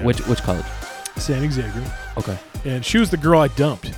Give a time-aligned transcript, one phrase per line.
[0.00, 0.06] Yeah.
[0.06, 0.66] Which which college?
[1.16, 1.84] Saint Xavier,
[2.16, 2.38] Okay.
[2.64, 3.92] and she was the girl I dumped.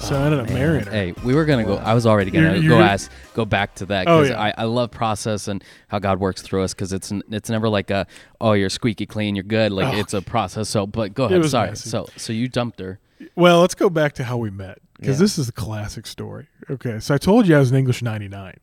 [0.00, 0.90] So I oh, ended up Man, marrying her.
[0.90, 1.76] Hey, we were gonna go.
[1.76, 4.40] I was already gonna You're- go you're- ask, go back to that Oh, because yeah.
[4.42, 7.68] I, I love process and how God works through us because it's n- it's never
[7.68, 8.06] like a
[8.40, 9.98] oh you're squeaky clean you're good like Oh.
[9.98, 10.68] it's a process.
[10.68, 11.38] So, but go ahead.
[11.40, 11.68] was Sorry.
[11.68, 11.88] messy.
[11.88, 12.98] So so you dumped her.
[13.36, 15.24] Well, let's go back to how we met because Yeah.
[15.24, 16.46] this is a classic story.
[16.70, 18.56] Okay, so I told you I was an English 99.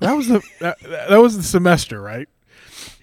[0.00, 0.78] That was the that,
[1.08, 2.28] that was the semester, right?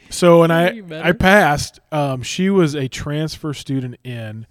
[0.10, 4.48] So when I I passed, um, she was a transfer student in,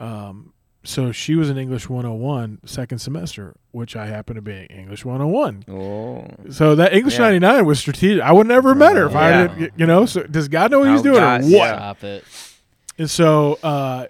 [0.00, 0.52] um,
[0.84, 5.64] so she was in English 101 second semester, which I happen to be English 101.
[5.68, 6.26] Oh.
[6.50, 7.26] So that English Yeah.
[7.30, 8.22] 99 was strategic.
[8.22, 9.46] I would never have met her if I Yeah.
[9.48, 10.06] did, you know.
[10.06, 11.68] So does God know what he's doing God- or what?
[11.74, 12.24] Stop it.
[12.98, 14.06] And so, uh,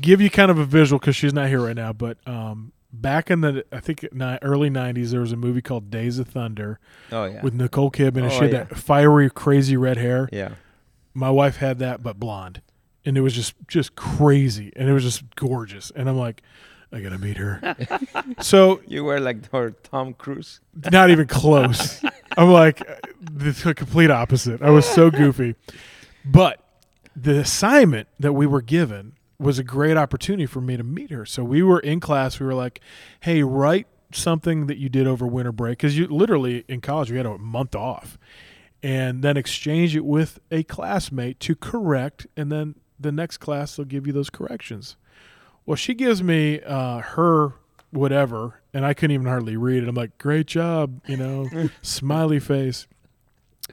[0.00, 1.92] give you kind of a visual because she's not here right now.
[1.92, 5.90] But um, back in the, I think ni- early '90s, there was a movie called
[5.90, 6.78] Days of Thunder
[7.12, 7.42] Oh yeah.
[7.42, 8.64] with Nicole Kidman, and Oh, she had yeah.
[8.64, 10.28] that fiery, crazy red hair.
[10.32, 10.54] yeah.
[11.14, 12.62] My wife had that, but blonde,
[13.04, 15.90] and it was just just crazy, and it was just gorgeous.
[15.96, 16.42] And I'm like,
[16.92, 17.76] I gotta meet her.
[18.40, 20.60] so You were like her Tom Cruise.
[20.92, 22.02] not even close.
[22.36, 22.78] I'm like
[23.20, 24.62] the complete opposite.
[24.62, 25.56] I was so goofy.
[26.24, 26.60] But
[27.16, 31.24] the assignment that we were given was a great opportunity for me to meet her.
[31.24, 32.40] So we were in class.
[32.40, 32.80] We were like,
[33.20, 37.18] "Hey, write something that you did over winter break because you literally in college we
[37.18, 38.18] had a month off,
[38.82, 43.86] and then exchange it with a classmate to correct, and then the next class they'll
[43.86, 44.96] give you those corrections."
[45.66, 47.52] Well, she gives me uh, her
[47.90, 49.88] whatever, and I couldn't even hardly read it.
[49.88, 51.48] I'm like, "Great job," you know,
[51.82, 52.86] smiley face.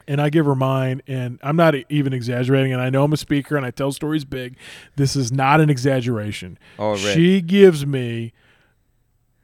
[0.08, 2.72] And I give her mine, and I'm not even exaggerating.
[2.72, 4.56] And I know I'm a speaker, and I tell stories big.
[4.96, 6.58] This is not an exaggeration.
[6.78, 6.98] Oh, right.
[6.98, 8.32] She gives me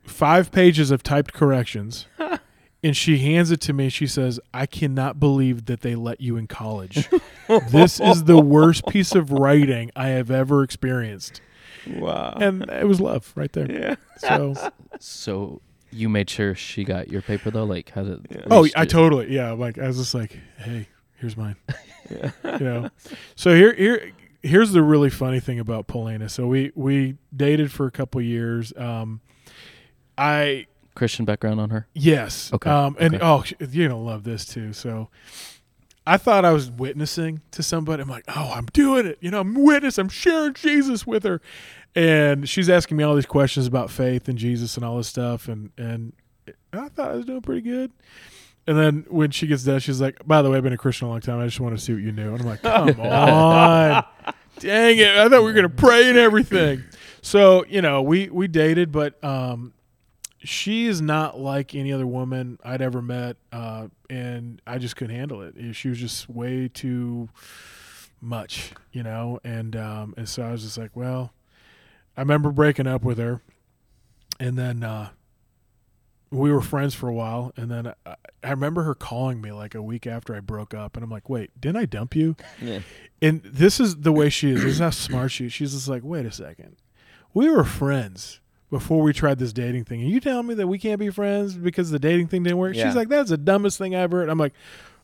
[0.04, 2.06] five pages of typed corrections,
[2.84, 3.88] and she hands it to me.
[3.88, 7.08] She says, "I cannot believe that they let you in college.
[7.70, 11.40] this is the worst piece of writing I have ever experienced."
[11.96, 12.36] wow.
[12.40, 13.70] And it was love right there.
[13.70, 13.94] yeah.
[14.18, 14.54] So,
[15.00, 17.64] So you made sure she got your paper though.
[17.64, 18.26] Like how did?
[18.30, 18.40] Yeah.
[18.50, 19.52] oh, I totally, yeah.
[19.52, 21.56] Like I was just like, "Hey, here's mine."
[22.10, 22.30] Yeah.
[22.58, 22.90] you know.
[23.36, 26.28] So here here here's the really funny thing about Polina.
[26.28, 28.72] So we we dated for a couple years.
[28.76, 29.20] Um
[30.18, 31.86] I Christian background on her.
[31.94, 32.52] yes.
[32.52, 33.24] Okay, Um and okay.
[33.24, 34.72] oh you're going to love this too.
[34.72, 35.08] So
[36.06, 38.02] I thought I was witnessing to somebody.
[38.02, 39.18] I'm like, "Oh, I'm doing it.
[39.20, 39.98] You know, I'm witness.
[39.98, 41.40] I'm sharing Jesus with her."
[41.94, 45.48] And she's asking me all these questions about faith and Jesus and all this stuff
[45.48, 46.12] and and
[46.72, 47.92] I thought I was doing pretty good.
[48.66, 51.08] And then when she gets done, she's like, "By the way, I've been a Christian
[51.08, 51.40] a long time.
[51.40, 54.04] I just want to see what you knew." And I'm like, "Come on,
[54.60, 55.16] dang it!
[55.16, 56.84] I thought we were gonna pray and everything."
[57.22, 59.72] So you know, we we dated, but um,
[60.38, 65.14] she is not like any other woman I'd ever met, uh, and I just couldn't
[65.16, 65.54] handle it.
[65.74, 67.28] She was just way too
[68.20, 69.40] much, you know.
[69.42, 71.32] And um, and so I was just like, well,
[72.16, 73.42] I remember breaking up with her,
[74.38, 74.82] and then.
[74.82, 75.10] Uh,
[76.32, 79.74] we were friends for a while and then I, I remember her calling me like
[79.74, 82.80] a week after I broke up and I'm like, "Wait, didn't I dump you?" Yeah.
[83.20, 84.62] And this is the way she is.
[84.62, 85.52] This is how smart she is.
[85.52, 86.76] She's just like, "Wait a second.
[87.34, 88.40] We were friends
[88.70, 90.00] before we tried this dating thing.
[90.00, 92.74] And you telling me that we can't be friends because the dating thing didn't work?"
[92.74, 92.86] Yeah.
[92.86, 94.54] She's like, "That's the dumbest thing ever." And I'm like,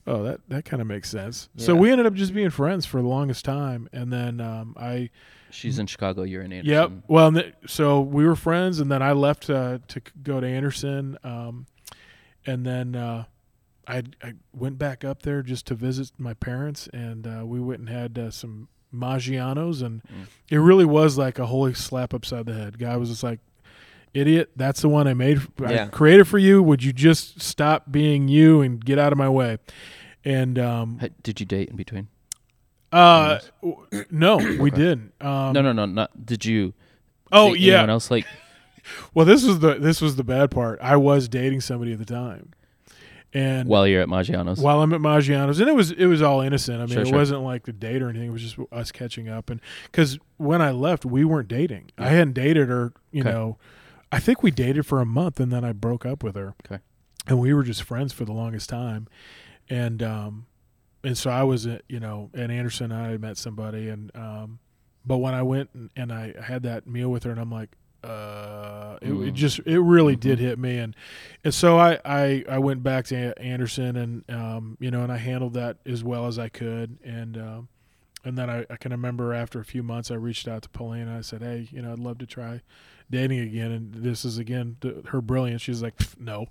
[0.07, 3.03] "Oh, that that kind of makes sense." So we ended up just being friends for
[3.03, 5.11] the longest time and then um, I
[5.51, 6.23] She's in Chicago.
[6.23, 6.93] You're in Anderson.
[6.93, 7.03] Yep.
[7.09, 11.17] Well, th- so we were friends, and then I left uh, to go to Anderson,
[11.25, 11.67] um,
[12.47, 13.25] and then uh,
[13.87, 17.81] I, I went back up there just to visit my parents, and uh, we went
[17.81, 20.27] and had uh, some Maggiano's, and Mm.
[20.51, 22.79] it really was like a holy slap upside the head.
[22.79, 23.41] Guy was just like,
[24.15, 24.51] "Idiot!
[24.57, 25.41] That's the one I made.
[25.65, 26.63] I created for you.
[26.63, 29.59] Would you just stop being you and get out of my way?"
[30.25, 32.09] And um, Did you date in between?
[32.93, 35.13] Uh, w- no, we didn't.
[35.21, 36.25] Um, no, no, no, not.
[36.27, 36.73] Did you?
[37.33, 37.73] Oh date yeah.
[37.75, 38.27] Anyone else like?
[39.13, 40.79] Well, this was the this was the bad part.
[40.81, 42.53] I was dating somebody at the time,
[43.35, 44.61] and While you're at Maggiano's.
[44.61, 46.79] while I'm at Maggiano's, and it was it was all innocent.
[46.81, 47.19] I mean, Sure, it sure.
[47.19, 48.29] wasn't like the date or anything.
[48.29, 49.61] It was just us catching up, and
[49.93, 51.91] because when I left, we weren't dating.
[51.99, 52.95] I hadn't dated her.
[53.11, 53.31] You Okay.
[53.31, 53.59] know,
[54.11, 56.55] I think we dated for a month, and then I broke up with her.
[56.67, 56.81] Okay.
[57.27, 59.07] and we were just friends for the longest time,
[59.69, 60.47] and um,
[61.09, 62.93] and so I was at you know at Anderson.
[62.93, 64.59] I met somebody, and um,
[65.07, 67.71] but when I went and, and I had that meal with her, and I'm like.
[68.05, 69.33] Uh, it, it Mm.
[69.35, 70.21] just it really Mhm.
[70.21, 70.95] did hit me, and
[71.43, 75.17] and so I, I, I went back to Anderson and um, you know and I
[75.17, 77.69] handled that as well as I could and um,
[78.25, 81.19] and then I, I can remember after a few months I reached out to Paulina
[81.19, 82.61] I said hey you know I'd love to try
[83.11, 84.77] dating again and this is again
[85.07, 86.47] her brilliance she's like no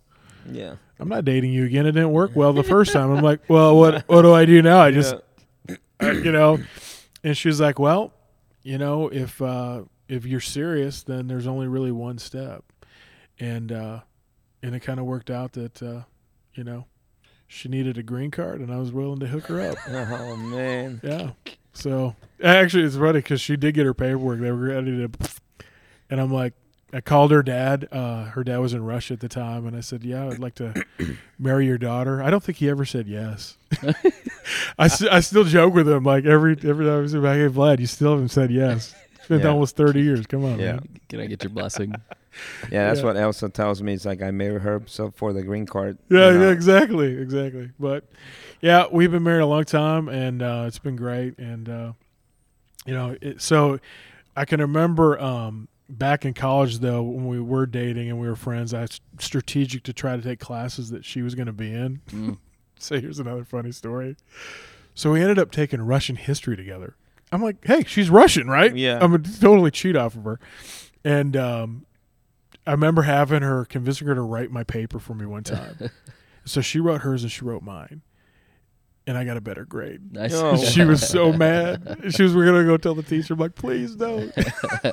[0.51, 0.75] Yeah.
[0.99, 3.77] I'm not dating you again it didn't work well the first time I'm like well
[3.77, 5.15] what what do I do now I just
[5.69, 5.75] Yeah.
[6.01, 6.59] you know
[7.23, 8.13] and she was like well
[8.67, 12.65] you know, if uh, if you're serious, then there's only really one step,
[13.39, 14.01] and uh,
[14.61, 16.01] and it kind of worked out that uh,
[16.53, 16.83] you know
[17.47, 19.77] she needed a green card, and I was willing to hook her up.
[19.88, 20.99] Oh man.
[21.01, 21.31] Yeah.
[21.71, 24.41] So actually, it's funny because she did get her paperwork.
[24.41, 25.29] They were ready to,
[26.09, 26.53] and I'm like,
[26.93, 27.87] I called her dad.
[27.91, 30.55] Uh, her dad was in Russia at the time, and I said, "Yeah, I'd like
[30.55, 30.85] to
[31.39, 33.57] marry your daughter." I don't think he ever said yes.
[34.79, 37.87] I I still joke with him like every every time I say, "Hey, Vlad, you
[37.87, 39.47] still haven't said yes." It's been Yeah.
[39.49, 40.25] almost thirty years.
[40.27, 40.73] Come on, Yeah.
[40.73, 40.87] man.
[41.09, 41.93] Can I get your blessing?
[42.71, 43.05] Yeah, that's Yeah.
[43.07, 43.93] what Elsa tells me.
[43.95, 45.97] It's like I married her so for the green card.
[46.07, 46.45] Yeah, you know.
[46.45, 47.71] yeah, exactly, exactly.
[47.79, 48.03] But
[48.61, 51.39] yeah, we've been married a long time, and uh, it's been great.
[51.39, 51.93] And uh,
[52.85, 53.79] you know, it, so
[54.35, 58.35] I can remember um, back in college though when we were dating and we were
[58.35, 58.73] friends.
[58.73, 62.01] I was strategic to try to take classes that she was going to be in.
[62.09, 62.37] Mm.
[62.79, 64.17] So here's another funny story.
[64.93, 66.95] So we ended up taking Russian history together.
[67.31, 68.75] I'm like, hey, she's Russian, right?
[68.75, 68.99] Yeah.
[69.01, 70.39] I'm gonna totally cheat off of her.
[71.03, 71.85] And um,
[72.65, 75.89] I remember having her, convincing her to write my paper for me one time.
[76.45, 78.01] so she wrote hers and she wrote mine.
[79.07, 80.13] And I got a better grade.
[80.13, 80.33] Nice.
[80.36, 80.57] Oh.
[80.63, 82.01] She was so mad.
[82.09, 83.33] She was, we're going to go tell the teacher.
[83.33, 84.31] I'm like, please don't.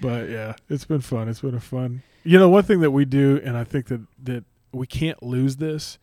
[0.00, 1.28] but yeah, it's been fun.
[1.28, 2.02] It's been a fun.
[2.24, 5.56] You know, one thing that we do, and I think that, that we can't lose
[5.56, 5.98] this,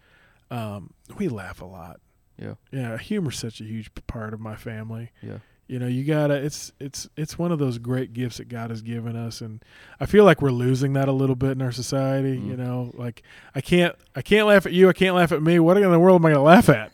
[0.49, 1.99] um, we laugh a lot.
[2.39, 2.55] Yeah.
[2.71, 2.97] Yeah.
[2.97, 5.37] Humor's such a huge part of my family Yeah.
[5.73, 8.81] You know you gotta it's it's it's one of those great gifts that god has
[8.81, 9.63] given us and
[9.99, 12.47] i feel like we're losing that a little bit in our society Mm.
[12.49, 13.23] you know like
[13.55, 15.99] i can't i can't laugh at you i can't laugh at me what in the
[15.99, 16.91] world am i gonna laugh at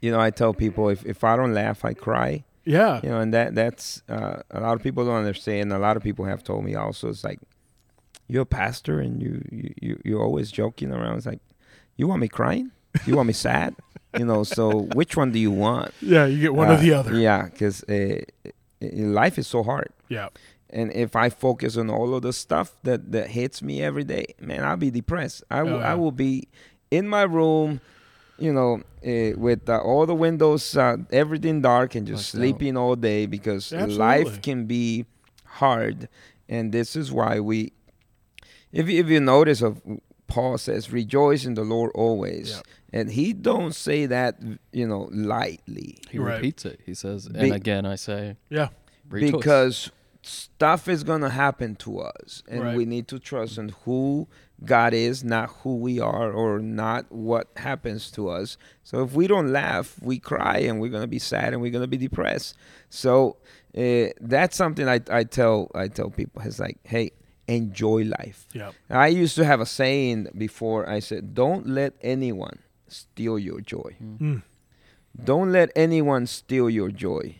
[0.00, 2.44] You know, I tell people if, if I don't laugh, I cry.
[2.64, 5.72] yeah You know, and that that's uh, a lot of people don't understand.
[5.72, 7.08] A lot of people have told me also.
[7.08, 7.40] It's like
[8.28, 11.16] you're a pastor and you you you you're always joking around.
[11.18, 11.40] It's like
[11.98, 12.70] you want me crying?
[13.06, 13.74] You want me sad?
[14.18, 14.44] You know.
[14.44, 15.92] So which one do you want?
[16.00, 18.20] yeah you get one Uh, or the other Yeah, because uh,
[18.80, 19.90] life is so hard.
[20.08, 20.28] yeah
[20.70, 24.26] And if I focus on all of the stuff that, that hits me every day,
[24.40, 25.44] man, I'll be depressed.
[25.50, 25.92] I will Oh, yeah.
[25.92, 26.48] I will be
[26.90, 27.80] in my room,
[28.38, 28.72] you know,
[29.06, 33.72] uh, with uh, all the windows, uh, everything dark, and just sleeping all day because
[33.72, 33.96] Absolutely.
[33.96, 35.06] life can be
[35.62, 36.08] hard.
[36.48, 37.72] And this is why we,
[38.72, 39.80] if you, if you notice, of
[40.26, 42.62] Paul says, "Rejoice in the Lord always," Yeah.
[42.96, 44.32] And he don't say that,
[44.72, 45.98] you know, lightly.
[46.10, 46.36] He Right.
[46.36, 46.78] repeats it.
[46.86, 48.68] He says, Be- and again I say, yeah
[49.10, 49.32] rejoice.
[49.32, 49.90] because
[50.22, 52.76] stuff is gonna happen to us and Right.
[52.76, 54.26] we need to trust in who
[54.64, 59.26] god is not who we are or not what happens to us so if we
[59.26, 62.56] don't laugh we cry and we're gonna be sad and we're gonna be depressed
[62.88, 63.36] so
[63.76, 67.10] uh, that's something I, I tell i tell people it's like hey
[67.46, 72.58] enjoy life yeah i used to have a saying before i said don't let anyone
[72.94, 73.96] steal your joy.
[74.00, 74.42] Mm.
[75.30, 77.36] don't let anyone steal your joy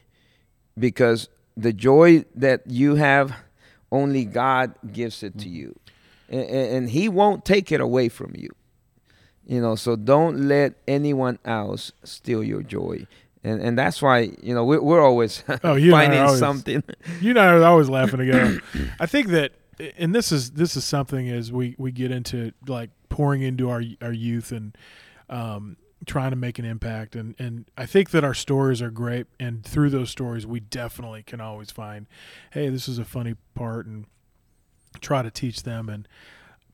[0.78, 3.34] because the joy that you have
[3.90, 5.78] only god gives it to you.
[6.28, 8.50] And, and he won't take it away from you.
[9.46, 13.06] You know so don't let anyone else steal your joy.
[13.44, 16.82] And and that's why you know we're, we're always Oh, you and finding always- something.
[17.20, 18.60] You and I are always laughing together.
[19.00, 19.52] I think that,
[19.98, 23.82] and this is this is something as we we get into like pouring into our
[24.00, 24.74] our youth and
[25.28, 25.76] um,
[26.06, 29.64] trying to make an impact, and and I think that our stories are great, and
[29.64, 32.06] through those stories, we definitely can always find,
[32.52, 34.06] hey, this is a funny part, and
[35.00, 36.06] try to teach them, and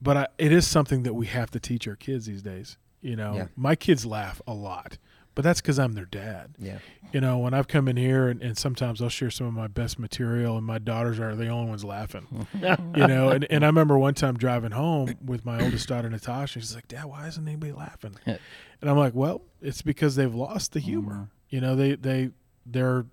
[0.02, 2.76] but I, it is something that we have to teach our kids these days.
[3.02, 3.47] You know, Yeah.
[3.57, 4.99] my kids laugh a lot,
[5.34, 6.78] but that's because I'm their dad yeah
[7.12, 9.66] you know, when I've come in here and, and sometimes I'll share some of my
[9.66, 13.66] best material and my daughters are the only ones laughing, you know, and, and I
[13.66, 17.46] remember one time driving home with my oldest daughter, Natasha, she's like, dad, why isn't
[17.46, 18.14] anybody laughing?
[18.26, 18.38] and
[18.82, 21.14] I'm like, well, it's because they've lost the humor.
[21.14, 21.25] Mm-hmm.
[21.50, 22.30] You know, they, they,
[22.64, 23.06] they're,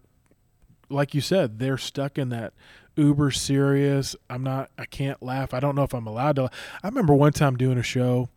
[0.90, 2.54] like you said, they're stuck in that
[2.96, 4.16] uber serious.
[4.30, 5.54] I'm not, I can't laugh.
[5.54, 6.52] I don't know if I'm allowed to.
[6.84, 8.30] I remember one time doing a show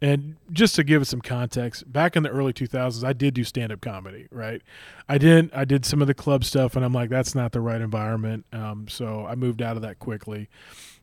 [0.00, 3.42] and just to give it some context, back in the early 2000s, I did do
[3.42, 4.62] stand up comedy, right?
[5.08, 7.60] I didn't, I did some of the club stuff, and I'm like, that's not the
[7.60, 8.46] right environment.
[8.52, 10.48] Um, so I moved out of that quickly.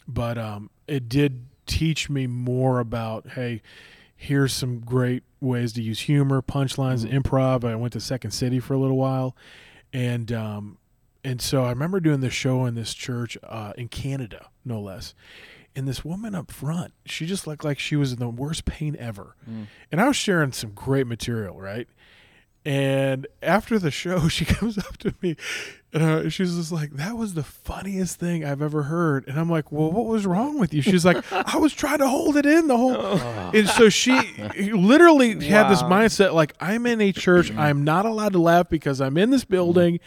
[0.08, 3.62] But um, it did teach me more about, hey,
[4.16, 7.66] here's some great ways to use humor, punchlines, improv.
[7.66, 9.36] I went to Second City for a little while.
[9.92, 10.78] And, um,
[11.22, 15.14] and so I remember doing this show in this church uh, in Canada, no less
[15.76, 18.96] and this woman up front, she just looked like she was in the worst pain
[18.98, 19.36] ever.
[19.50, 19.68] Mm.
[19.92, 21.88] And I was sharing some great material, right?
[22.66, 25.36] And after the show, she comes up to me
[25.94, 29.28] and uh, she's just like, That was the funniest thing I've ever heard.
[29.28, 30.82] And I'm like, Well, what was wrong with you?
[30.82, 32.96] She's like, I was trying to hold it in the whole.
[32.98, 33.52] Oh.
[33.54, 34.20] And so she
[34.74, 37.52] literally had this mindset like, I'm in a church.
[37.52, 37.58] Mm.
[37.58, 39.50] I'm not allowed to laugh because I'm in this mm.
[39.50, 40.00] building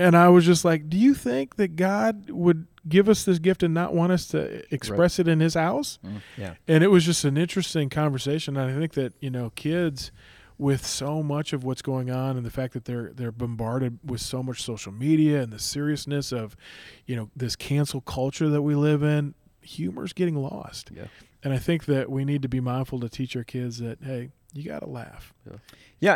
[0.00, 3.62] and I was just like, "Do you think that God would give us this gift
[3.62, 6.18] and not want us to express it in His house?" Mm-hmm.
[6.36, 6.54] Yeah.
[6.68, 8.56] And it was just an interesting conversation.
[8.56, 10.12] And I think that you know, kids
[10.60, 14.20] with so much of what's going on and the fact that they're they're bombarded with
[14.20, 16.54] so much social media and the seriousness of,
[17.06, 20.90] you know, this cancel culture that we live in, humor's getting lost.
[20.94, 21.06] Yeah.
[21.42, 24.28] And I think that we need to be mindful to teach our kids that hey,
[24.52, 25.32] you got to laugh.
[25.46, 25.56] Yeah,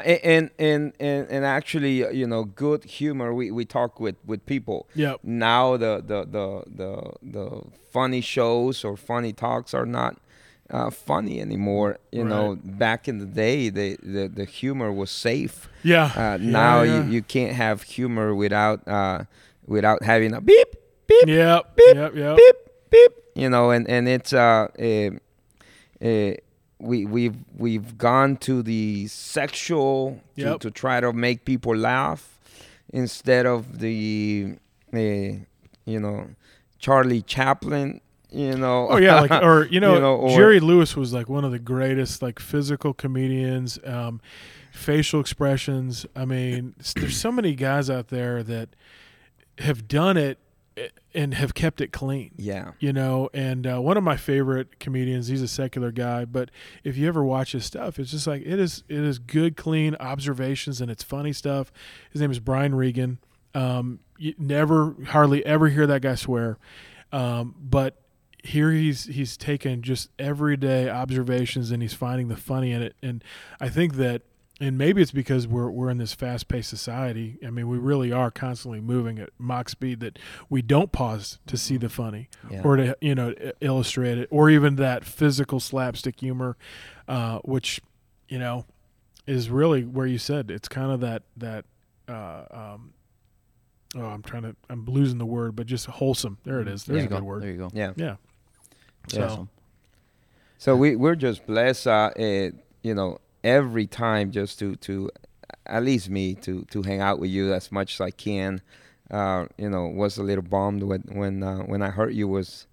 [0.04, 3.34] a- and and and and actually, uh, you know, good humor.
[3.34, 4.88] We, we talk with with people.
[4.94, 5.20] Yep.
[5.22, 7.62] Now the the the the the
[7.92, 10.16] funny shows or funny talks are not
[10.70, 11.98] uh, funny anymore.
[12.12, 15.68] You know, back in the day, the the, the humor was safe.
[15.82, 16.04] Yeah.
[16.16, 17.04] Uh, Yeah, now yeah.
[17.04, 19.24] You, you can't have humor without uh,
[19.66, 20.74] without having a beep
[21.06, 21.76] beep Yep.
[21.76, 22.14] beep, Yep.
[22.16, 22.36] Yep.
[22.36, 22.56] beep
[22.90, 23.12] beep.
[23.34, 25.10] You know, and and it's uh, uh,
[26.04, 26.34] uh
[26.78, 30.60] we we've we've gone to the sexual to, Yep.
[30.60, 32.38] to try to make people laugh
[32.92, 34.54] instead of the
[34.92, 36.30] uh, you know
[36.78, 38.00] Charlie Chaplin.
[38.30, 38.88] You know.
[38.90, 41.52] Oh yeah, like or you know, You know, or- Jerry Lewis was like one of
[41.52, 44.20] the greatest like physical comedians, um,
[44.72, 46.04] facial expressions.
[46.16, 48.70] I mean, there's so many guys out there that
[49.58, 50.38] have done it
[51.14, 52.32] and have kept it clean.
[52.36, 52.72] yeah.
[52.80, 55.28] You know, and uh, one of my favorite comedians.
[55.28, 56.50] He's a secular guy, but
[56.82, 58.82] if you ever watch his stuff, it's just like it is.
[58.88, 61.72] It is good, clean observations, and it's funny stuff.
[62.10, 63.18] His name is Brian Regan.
[63.54, 66.58] Um, you never, hardly ever hear that guy swear,
[67.12, 68.00] um, but
[68.42, 72.94] here he's he's taken just everyday observations and he's finding the funny in it.
[73.02, 73.24] And
[73.60, 74.22] I think that,
[74.66, 77.38] and maybe it's because we're we're in this fast paced society.
[77.46, 80.18] I mean, we really are constantly moving at Mach speed that
[80.48, 82.62] we don't pause to see the funny Yeah.
[82.62, 86.56] or to you know illustrate it, or even that physical slapstick humor,
[87.08, 87.80] uh, which
[88.28, 88.64] you know
[89.26, 91.64] is really where you said it's kind of that that.
[92.06, 92.92] Uh, um,
[93.96, 94.54] oh, I'm trying to.
[94.68, 96.38] I'm losing the word, but just wholesome.
[96.44, 96.84] There it is.
[96.84, 97.24] There There's you a good go.
[97.24, 97.42] word.
[97.42, 97.70] There you go.
[97.72, 97.92] Yeah.
[97.96, 98.16] Yeah.
[99.08, 99.48] So- awesome.
[100.58, 102.50] So we we're just blessed, uh, uh,
[102.82, 105.10] you know, every time just to to
[105.66, 108.60] at least me to to hang out with you as much as I can.
[109.10, 112.66] Uh, you know, was a little bummed when when uh, when I heard you was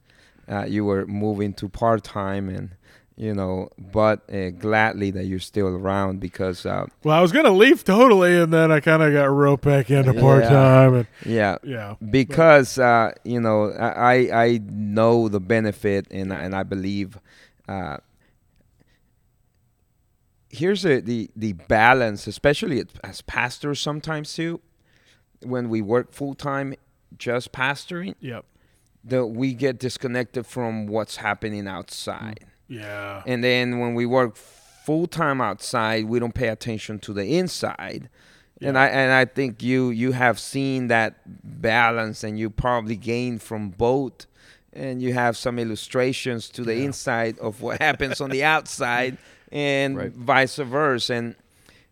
[0.50, 2.70] uh, you were moving to part time and
[3.18, 7.52] you know, but uh, gladly that you're still around because uh, Well, I was gonna
[7.52, 10.22] leave totally, and then I kind of got roped back into Yeah.
[10.22, 16.32] part time, and yeah, yeah, because uh, you know I I know the benefit and
[16.32, 17.20] and I believe
[17.68, 17.98] uh,
[20.52, 24.62] here's a, the the balance, especially as pastors sometimes too,
[25.44, 26.76] when we work full time
[27.18, 28.46] just pastoring, yep,
[29.04, 34.36] that we get disconnected from what's happening outside, mm, yeah, and then when we work
[34.36, 38.10] full time outside, we don't pay attention to the inside.
[38.64, 43.42] And I and I think you you have seen that balance, and you probably gained
[43.42, 44.28] from both,
[44.72, 46.84] and you have some illustrations to the Yeah.
[46.86, 49.18] inside of what happens on the outside,
[49.52, 50.12] and Right.
[50.14, 51.14] vice versa.
[51.14, 51.36] And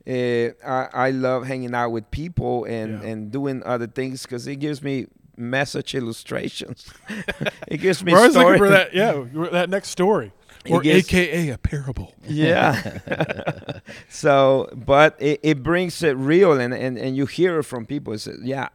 [0.08, 3.10] uh, I I love hanging out with people and Yeah.
[3.10, 6.90] and doing other things because it gives me message illustrations.
[7.68, 8.94] it gives me was looking for that.
[8.94, 10.32] Yeah, that next story,
[10.70, 12.14] or AKA a parable.
[12.28, 13.00] Yeah.
[14.10, 18.14] so, but it, it brings it real, and, and, and you hear it from people.
[18.14, 18.66] It says, yeah,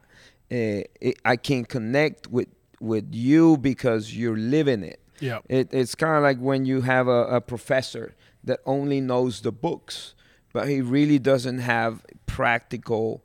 [0.51, 2.47] uh, it, I can connect with
[2.79, 4.99] with you because you're living it.
[5.19, 9.41] Yeah, it it's kind of like when you have a, a professor that only knows
[9.41, 10.13] the books,
[10.53, 13.23] but he really doesn't have practical,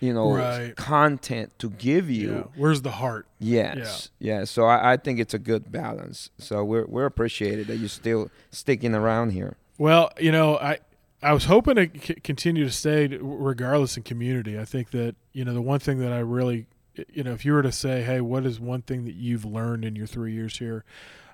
[0.00, 0.74] you know, Right.
[0.76, 2.32] content to give you.
[2.32, 2.42] yeah.
[2.56, 3.26] Where's the heart?
[3.38, 4.10] Yes.
[4.18, 4.44] Yeah.
[4.44, 6.30] So I, I think it's a good balance.
[6.38, 9.56] So we're we're appreciated that you're still sticking around here.
[9.78, 10.78] Well, you know, I
[11.22, 14.58] I was hoping to c- continue to stay regardless in community.
[14.58, 16.66] I think that you know the one thing that I really,
[17.12, 19.84] you know, if you were to say, hey, what is one thing that you've learned
[19.84, 20.84] in your three years here?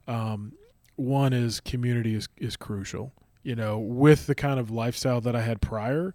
[0.07, 0.53] Um,
[0.97, 3.13] one is community is is crucial.
[3.43, 6.15] You know, with the kind of lifestyle that I had prior,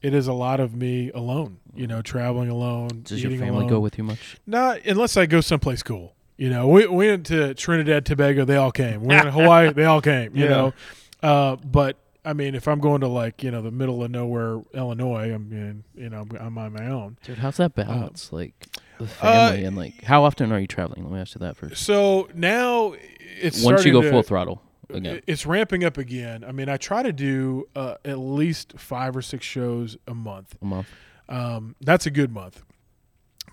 [0.00, 1.58] it is a lot of me alone.
[1.74, 3.02] You know, traveling alone.
[3.02, 3.68] Does your family alone.
[3.68, 4.36] go with you much?
[4.46, 6.14] Not unless I go someplace cool.
[6.36, 8.44] You know, we, we went to Trinidad, Tobago.
[8.44, 9.00] They all came.
[9.00, 9.72] We went to Hawaii.
[9.72, 10.36] They all came.
[10.36, 10.50] You Yeah.
[10.50, 10.74] know,
[11.20, 14.60] uh, but I mean, if I'm going to like you know the middle of nowhere,
[14.72, 17.16] Illinois, I'm in, you know I'm on my own.
[17.24, 18.32] Dude, how's that balance?
[18.32, 18.68] like
[18.98, 21.02] the uh, family and like how often are you traveling?
[21.02, 21.82] Let me ask you that first.
[21.82, 22.94] So now
[23.40, 25.20] it's Once you go to- full throttle again.
[25.26, 26.44] It's ramping up again.
[26.44, 30.56] I mean, I try to do uh, at least five or six shows a month.
[30.62, 30.88] A month.
[31.28, 32.62] Um, that's a good month.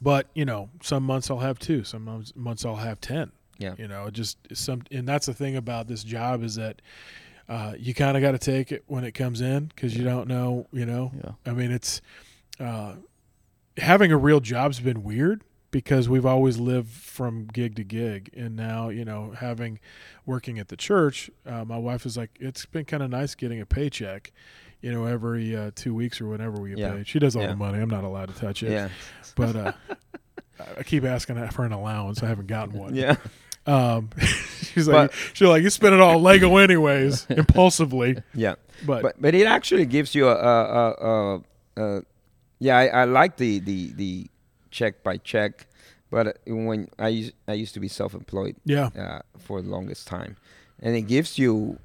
[0.01, 1.83] But you know, some months I'll have two.
[1.83, 3.31] Some months, months I'll have ten.
[3.57, 3.75] Yeah.
[3.77, 6.81] You know, just some, and that's the thing about this job is that
[7.47, 10.27] uh, you kind of got to take it when it comes in because you don't
[10.27, 10.67] know.
[10.73, 11.31] You know, Yeah.
[11.45, 12.01] I mean, it's
[12.59, 12.95] uh,
[13.77, 15.41] having a real job's been weird
[15.75, 19.77] because we've always lived from gig to gig and now you know having
[20.25, 23.59] working at the church uh, my wife is like it's been kind of nice getting
[23.59, 24.31] a paycheck
[24.79, 26.91] you know every uh, two weeks or whenever we get Yeah.
[26.93, 27.49] paid she does all Yeah.
[27.49, 28.87] the money i'm not allowed to touch it Yeah.
[29.35, 29.73] but uh,
[30.77, 33.17] i keep asking for an allowance i haven't gotten one Yeah.
[33.67, 34.11] um,
[34.61, 38.55] she's like But- she's like you spend it all lego anyways impulsively Yeah.
[38.85, 41.41] but, But but it actually gives you a, a,
[41.75, 42.01] a,
[42.59, 42.77] yeah.
[42.77, 44.27] I, I like the, the the
[44.79, 45.53] check by check,
[46.13, 50.33] but when I used I used to be self-employed yeah uh, for the longest time,
[50.83, 51.79] and it gives you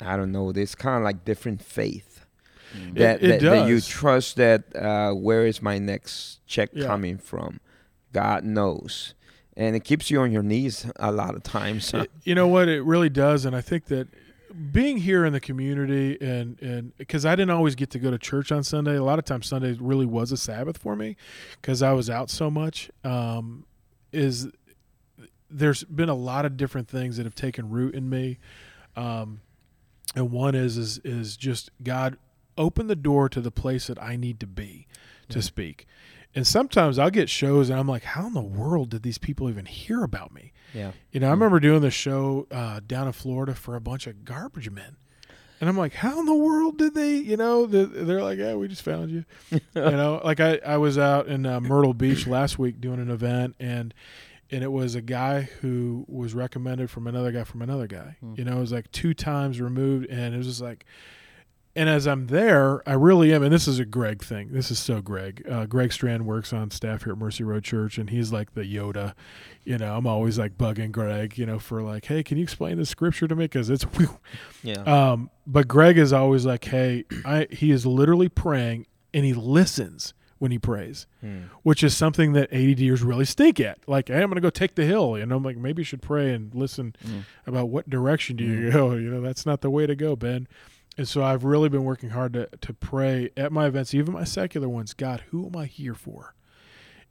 [0.00, 2.10] I don't know this kind of like different faith
[2.74, 2.94] Mm.
[2.98, 6.86] that it that, that you trust that uh, where is my next check Yeah.
[6.90, 7.60] coming from?
[8.12, 9.14] God knows,
[9.56, 11.94] and it keeps you on your knees a lot of times.
[11.94, 12.66] It- you know what?
[12.68, 14.08] It really does, and I think that
[14.72, 18.18] being here in the community and and because I didn't always get to go to
[18.18, 18.96] church on Sunday.
[18.96, 21.16] A lot of times Sunday really was a Sabbath for me
[21.60, 22.90] because I was out so much.
[23.02, 23.66] Um,
[24.12, 24.48] is
[25.50, 28.38] there's been a lot of different things that have taken root in me,
[28.96, 29.40] um,
[30.14, 32.16] and one is is is just God
[32.56, 34.86] open the door to the place that I need to be
[35.28, 35.86] to speak.
[36.34, 39.48] And sometimes I'll get shows and I'm like, how in the world did these people
[39.48, 40.52] even hear about me?
[40.74, 44.06] Yeah, You know, I remember doing the show uh, down in Florida for a bunch
[44.06, 44.96] of garbage men.
[45.60, 48.68] And I'm like, how in the world did they, you know, they're, like, yeah, we
[48.68, 49.24] just found you.
[49.50, 53.10] you know, like I, I was out in uh, Myrtle Beach last week doing an
[53.10, 53.94] event and
[54.50, 58.16] and it was a guy who was recommended from another guy from another guy.
[58.20, 58.34] Hmm.
[58.36, 60.84] You know, it was like two times removed and it was just like
[61.76, 63.42] and as I'm there, I really am.
[63.42, 64.48] And this is a Greg thing.
[64.52, 65.44] This is so Greg.
[65.50, 68.62] Uh, Greg Strand works on staff here at Mercy Road Church, and he's like the
[68.62, 69.14] Yoda.
[69.64, 72.76] You know, I'm always like bugging Greg, you know, for like, hey, can you explain
[72.78, 73.46] the scripture to me?
[73.46, 73.84] Because it's,
[74.62, 79.32] yeah, um, but Greg is always like, hey, I, he is literally praying and he
[79.32, 81.42] listens when he prays, Hmm.
[81.62, 83.78] which is something that ADDers really stink at.
[83.86, 85.14] Like, hey, I'm going to go take the hill.
[85.14, 87.22] And I'm like, maybe you should pray and listen Mm.
[87.46, 88.92] about what direction do you go.
[88.94, 90.46] You know, that's not the way to go, Ben.
[90.96, 94.24] And so I've really been working hard to, to pray at my events, even my
[94.24, 94.94] secular ones.
[94.94, 96.34] God, who am I here for?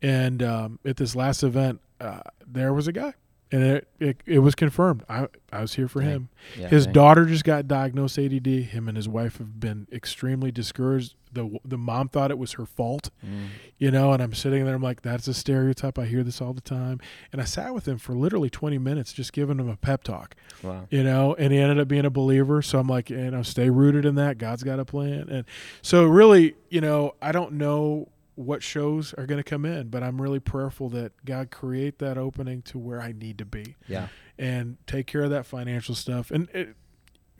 [0.02, 3.14] And um, at this last event, uh, there was a guy,
[3.54, 5.04] and it, it, it was confirmed.
[5.08, 6.10] I, I was here for Dang.
[6.10, 6.30] him.
[6.60, 6.68] yeah.
[6.70, 6.92] His Okay.
[6.94, 8.48] daughter just got diagnosed ADD.
[8.48, 11.14] Him and his wife have been extremely discouraged.
[11.32, 13.50] the The mom thought it was her fault, Mm.
[13.78, 14.12] you know.
[14.12, 14.74] And I'm sitting there.
[14.74, 16.00] I'm like, that's a stereotype.
[16.00, 17.00] I hear this all the time.
[17.32, 20.36] And I sat with him for literally 20 minutes, just giving him a pep talk
[20.64, 22.62] wow, you know, and he ended up being a believer.
[22.64, 24.40] So I'm like, you know, stay rooted in that.
[24.40, 25.30] God's got a plan.
[25.30, 25.46] And
[25.84, 30.02] so really, you know, I don't know what shows are going to come in, but
[30.04, 34.08] I'm really prayerful that God create that opening to where I need to be yeah,
[34.38, 36.32] and take care of that financial stuff.
[36.32, 36.76] And it,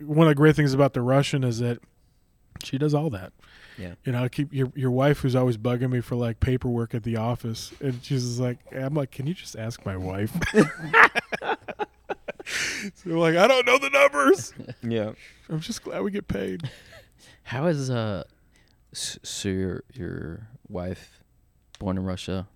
[0.00, 1.78] one of the great things about the Russian is that
[2.62, 3.32] she does all that.
[3.76, 3.94] Yeah.
[4.04, 7.02] You know, I keep your your wife who's always bugging me for like paperwork at
[7.02, 10.30] the office, and she's just like, I'm like, can you just ask my wife?
[12.94, 14.52] so like, I don't know the numbers.
[14.82, 15.12] yeah.
[15.48, 16.70] I'm just glad we get paid.
[17.44, 18.24] How is uh,
[18.92, 21.22] s- so your your wife,
[21.78, 22.48] born in Russia,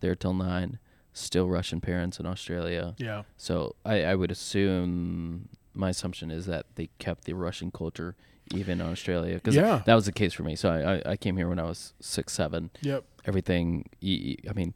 [0.00, 0.78] there till nine,
[1.12, 2.94] still Russian parents in Australia.
[2.98, 3.22] Yeah.
[3.36, 8.16] So I, I would assume my assumption is that they kept the Russian culture
[8.54, 9.82] even in Australia because Yeah.
[9.86, 10.54] that was the case for me.
[10.56, 12.70] So I, I, I came here when I was six seven.
[12.82, 13.04] Yep.
[13.26, 13.88] Everything.
[14.02, 14.74] I mean,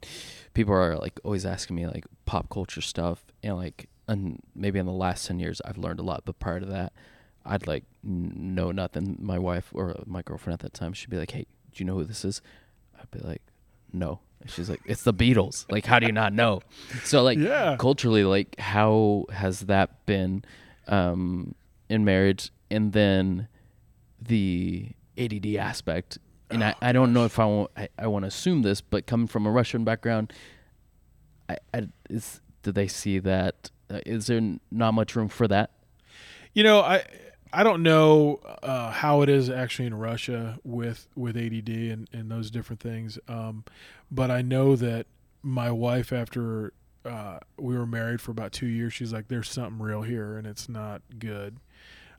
[0.53, 4.87] people are like always asking me like pop culture stuff and like and maybe in
[4.87, 6.93] the last ten years I've learned a lot, but prior to that.
[7.45, 9.17] I'd like n- know nothing.
[9.21, 11.95] My wife or my girlfriend at that time, she'd be like, "Hey, do you know
[11.95, 12.41] who this is?"
[12.99, 13.41] I'd be like,
[13.93, 16.61] "No." And she's like, "It's the Beatles." Like, how do you not know?
[17.03, 17.75] So like, Yeah.
[17.79, 20.43] culturally, like, how has that been
[20.87, 21.55] um,
[21.89, 22.51] in marriage?
[22.71, 23.47] And then
[24.21, 26.17] the ADD aspect.
[26.51, 29.05] And I, I don't know if I want I, I want to assume this, but
[29.05, 30.33] coming from a Russian background,
[31.47, 33.69] I, I is do they see that?
[33.89, 35.71] Uh, is there n- not much room for that?
[36.53, 37.03] You know, I
[37.51, 42.29] I don't know uh, how it is actually in Russia with with ADD and, and
[42.29, 43.63] those different things, um,
[44.11, 45.07] but I know that
[45.41, 46.73] my wife, after
[47.05, 50.45] uh, we were married for about two years, she's like, "There's something real here, and
[50.45, 51.57] it's not good."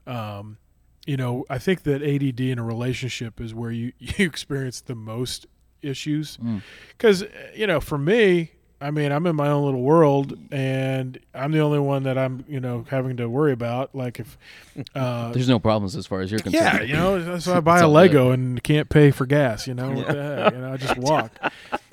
[0.06, 0.58] Um,
[1.06, 4.94] you know, I think that ADD in a relationship is where you you experience the
[4.94, 5.46] most
[5.82, 6.60] issues Mm.
[6.90, 11.52] because you know for me i mean i'm in my own little world and i'm
[11.52, 14.38] the only one that i'm you know having to worry about like if
[14.94, 16.64] uh There's no problems as far as you're concerned.
[16.64, 19.90] yeah you know so i buy a lego and can't pay for gas you know
[19.90, 21.32] what the heck you know i just walk.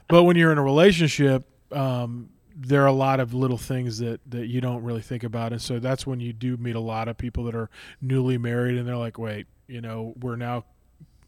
[0.08, 4.20] But when you're in a relationship um there are a lot of little things that
[4.30, 7.08] that you don't really think about and so that's when you do meet a lot
[7.08, 7.70] of people that are
[8.02, 10.64] newly married and they're like wait you know we're now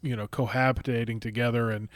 [0.02, 1.90] you know cohabitating together and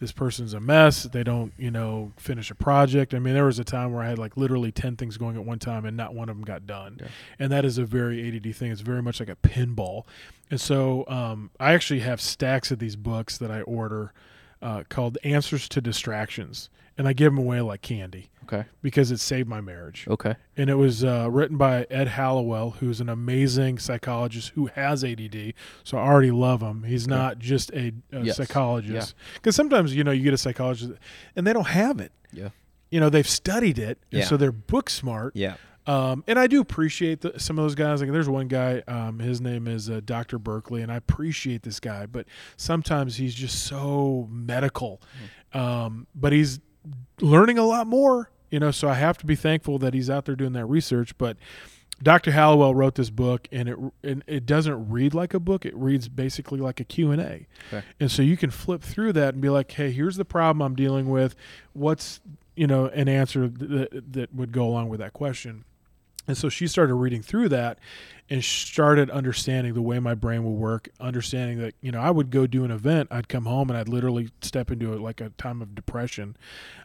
[0.00, 1.04] this person's a mess.
[1.04, 3.12] They don't, you know, finish a project.
[3.12, 5.44] I mean, there was a time where I had like literally 10 things going at
[5.44, 6.98] one time and not one of them got done.
[7.00, 7.08] Yeah.
[7.38, 8.72] And that is a very ADD thing.
[8.72, 10.04] It's very much like a pinball.
[10.50, 14.12] And so um, I actually have stacks of these books that I order
[14.62, 16.70] uh, called Answers to Distractions.
[16.96, 18.64] And I give them away like candy Okay.
[18.82, 20.06] because it saved my marriage.
[20.08, 20.34] Okay.
[20.56, 25.54] And it was uh, written by Ed Hallowell, who's an amazing psychologist who has ADD.
[25.84, 26.82] So I already love him.
[26.82, 27.14] He's Okay.
[27.14, 28.36] not just a, a Yes.
[28.36, 29.14] psychologist.
[29.34, 30.92] Because sometimes, you know, you get a psychologist
[31.36, 32.10] and they don't have it.
[32.32, 32.48] Yeah.
[32.90, 33.98] You know, they've studied it.
[34.10, 34.24] And Yeah.
[34.26, 35.36] so they're book smart.
[35.36, 35.54] Yeah.
[35.86, 38.00] Um, and I do appreciate the, some of those guys.
[38.02, 40.38] Like, there's one guy, um, his name is uh, Dr.
[40.38, 45.00] Barkley, and I appreciate this guy, but sometimes he's just so medical.
[45.52, 46.60] Um, but he's
[47.20, 50.24] learning a lot more, you know, so I have to be thankful that he's out
[50.24, 51.16] there doing that research.
[51.18, 51.36] But
[52.02, 52.30] Dr.
[52.32, 55.66] Hallowell wrote this book, and it and it doesn't read like a book.
[55.66, 57.84] It reads basically like a Q and A, Okay.
[58.00, 60.74] and so you can flip through that and be like, "Hey, here's the problem I'm
[60.74, 61.36] dealing with.
[61.74, 62.20] What's
[62.56, 65.64] you know an answer that that would go along with that question?"
[66.30, 67.78] And so she started reading through that
[68.28, 72.30] and started understanding the way my brain will work, understanding that, you know, I would
[72.30, 75.30] go do an event, I'd come home and I'd literally step into it like a
[75.30, 76.36] time of depression.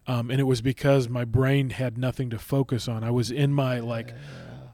[0.08, 3.04] Um, and it was because my brain had nothing to focus on.
[3.04, 4.14] I was in my like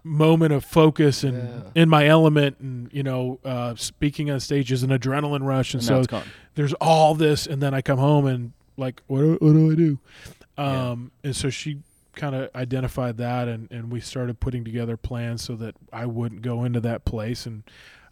[0.03, 1.61] moment of focus and Yeah.
[1.83, 5.73] in my element and, you know, uh, speaking on stage is an adrenaline rush.
[5.73, 6.21] And, And so
[6.55, 9.75] there's all this and then I come home and like what do, what do I
[9.75, 9.99] do?
[10.57, 10.89] Yeah.
[10.91, 11.79] Um and so she
[12.15, 16.41] kind of identified that and and we started putting together plans so that I wouldn't
[16.41, 17.63] go into that place and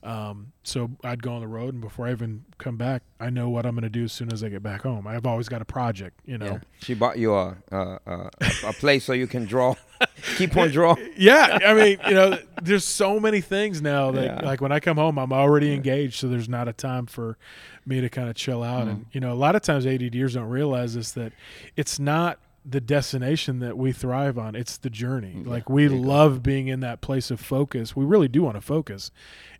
[0.02, 3.50] um so I'd go on the road and before I even come back I know
[3.50, 5.06] what I'm going to do as soon as I get back home.
[5.06, 6.46] I've always got a project, you know.
[6.46, 6.60] Yeah.
[6.82, 8.30] She bought you a a, a,
[8.68, 9.76] a place so you can draw.
[10.38, 11.10] Keep on drawing.
[11.18, 14.46] yeah, I mean, you know, there's so many things now that Yeah.
[14.46, 17.38] like when I come home, I'm already engaged, so there's not a time for
[17.86, 18.88] me to kind of chill out.
[18.88, 21.34] And you know, a lot of times ADDers don't realize this that
[21.76, 25.42] it's not the destination that we thrive on; it's the journey.
[25.44, 25.96] Yeah, like we you go.
[25.96, 27.96] love being in that place of focus.
[27.96, 29.12] We really do want to focus,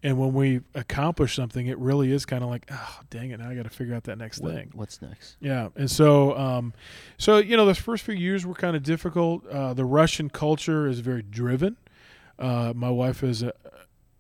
[0.04, 3.40] and when we accomplish something, it really is kind of like, oh, dang it!
[3.40, 4.72] Now I got to figure out that next What- thing.
[4.74, 5.38] what's next?
[5.40, 6.74] Yeah, and so, um,
[7.18, 9.46] so you know, those first few years were kind of difficult.
[9.48, 11.78] Uh, the Russian culture is very driven.
[12.38, 13.52] Uh, my wife is a,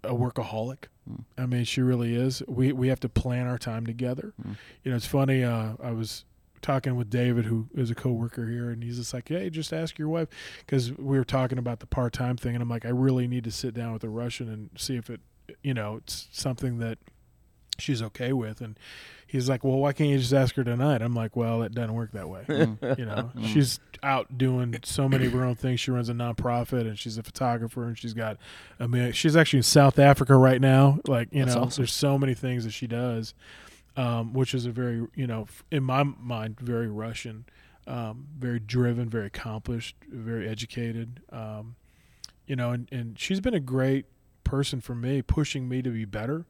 [0.03, 0.85] a workaholic.
[1.09, 1.23] Mm.
[1.37, 2.43] I mean, she really is.
[2.47, 4.33] We we have to plan our time together.
[4.45, 4.55] Mm.
[4.83, 5.43] You know, it's funny.
[5.43, 6.25] Uh, I was
[6.61, 9.97] talking with David, who is a coworker here, and he's just like, "Hey, just ask
[9.97, 12.89] your wife," because we were talking about the part time thing, and I'm like, I
[12.89, 15.21] really need to sit down with the Russian and see if it,
[15.63, 16.97] you know, it's something that
[17.77, 18.61] she's okay with.
[18.61, 18.77] And
[19.25, 21.93] he's like, "Well, why can't you just ask her tonight?" I'm like, "Well, it doesn't
[21.93, 22.97] work that way." Mm.
[22.97, 25.79] You know, she's out doing so many of her own things.
[25.79, 28.37] She runs a nonprofit and she's a photographer and she's got,
[28.79, 30.99] I mean, she's actually in South Africa right now.
[31.07, 31.81] Like, you That's know, awesome.
[31.81, 33.33] there's so many things that she does,
[33.99, 37.45] um, which is a very, you know, in my mind, very Russian,
[37.87, 41.21] um, very driven, very accomplished, very educated.
[41.31, 41.75] Um,
[42.47, 44.05] you know, and, and she's been a great
[44.43, 46.45] person for me, pushing me to be better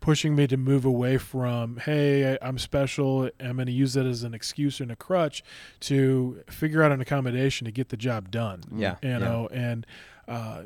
[0.00, 4.22] pushing me to move away from hey i'm special i'm going to use that as
[4.22, 5.44] an excuse and a crutch
[5.78, 8.96] to figure out an accommodation to get the job done Yeah.
[9.02, 9.18] you yeah.
[9.18, 9.86] know and
[10.26, 10.62] uh,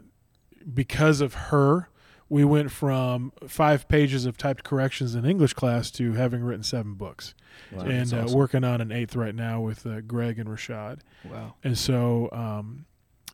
[0.72, 1.88] because of her
[2.28, 6.94] we went from five pages of typed corrections in english class to having written seven
[6.94, 7.34] books
[7.72, 7.82] Wow.
[7.84, 11.54] and that's uh, working on an eighth right now with uh, greg and rashad Wow.
[11.62, 12.87] and so um,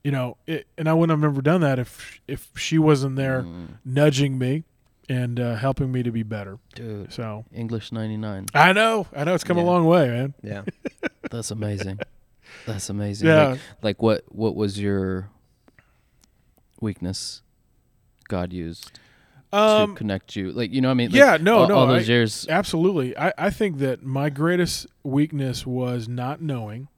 [0.04, 3.42] you know it, and i wouldn't have never done that if if she wasn't there
[3.42, 3.68] Mm.
[3.84, 4.64] nudging me
[5.08, 8.46] and uh, helping me to be better Dude, so English 99.
[8.54, 10.34] I know, I know, it's come a long way, man.
[10.40, 10.62] Yeah.
[11.32, 11.98] That's amazing.
[12.64, 13.26] That's amazing.
[13.26, 15.28] Yeah, Like, like what what was your
[16.80, 17.42] weakness
[18.30, 18.98] God used
[19.52, 20.52] um, to connect you?
[20.52, 21.10] Like, you know what I mean?
[21.10, 22.46] Like, yeah, no, all, no, all those I- years.
[22.48, 23.16] absolutely.
[23.16, 26.88] I, I think that my greatest weakness was not knowing,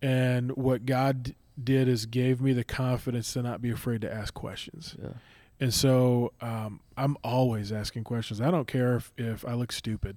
[0.00, 4.32] and what God did is gave me the confidence to not be afraid to ask
[4.32, 4.96] questions.
[5.00, 5.10] Yeah.
[5.60, 8.40] And so um, I'm always asking questions.
[8.40, 10.16] I don't care if, if I look stupid.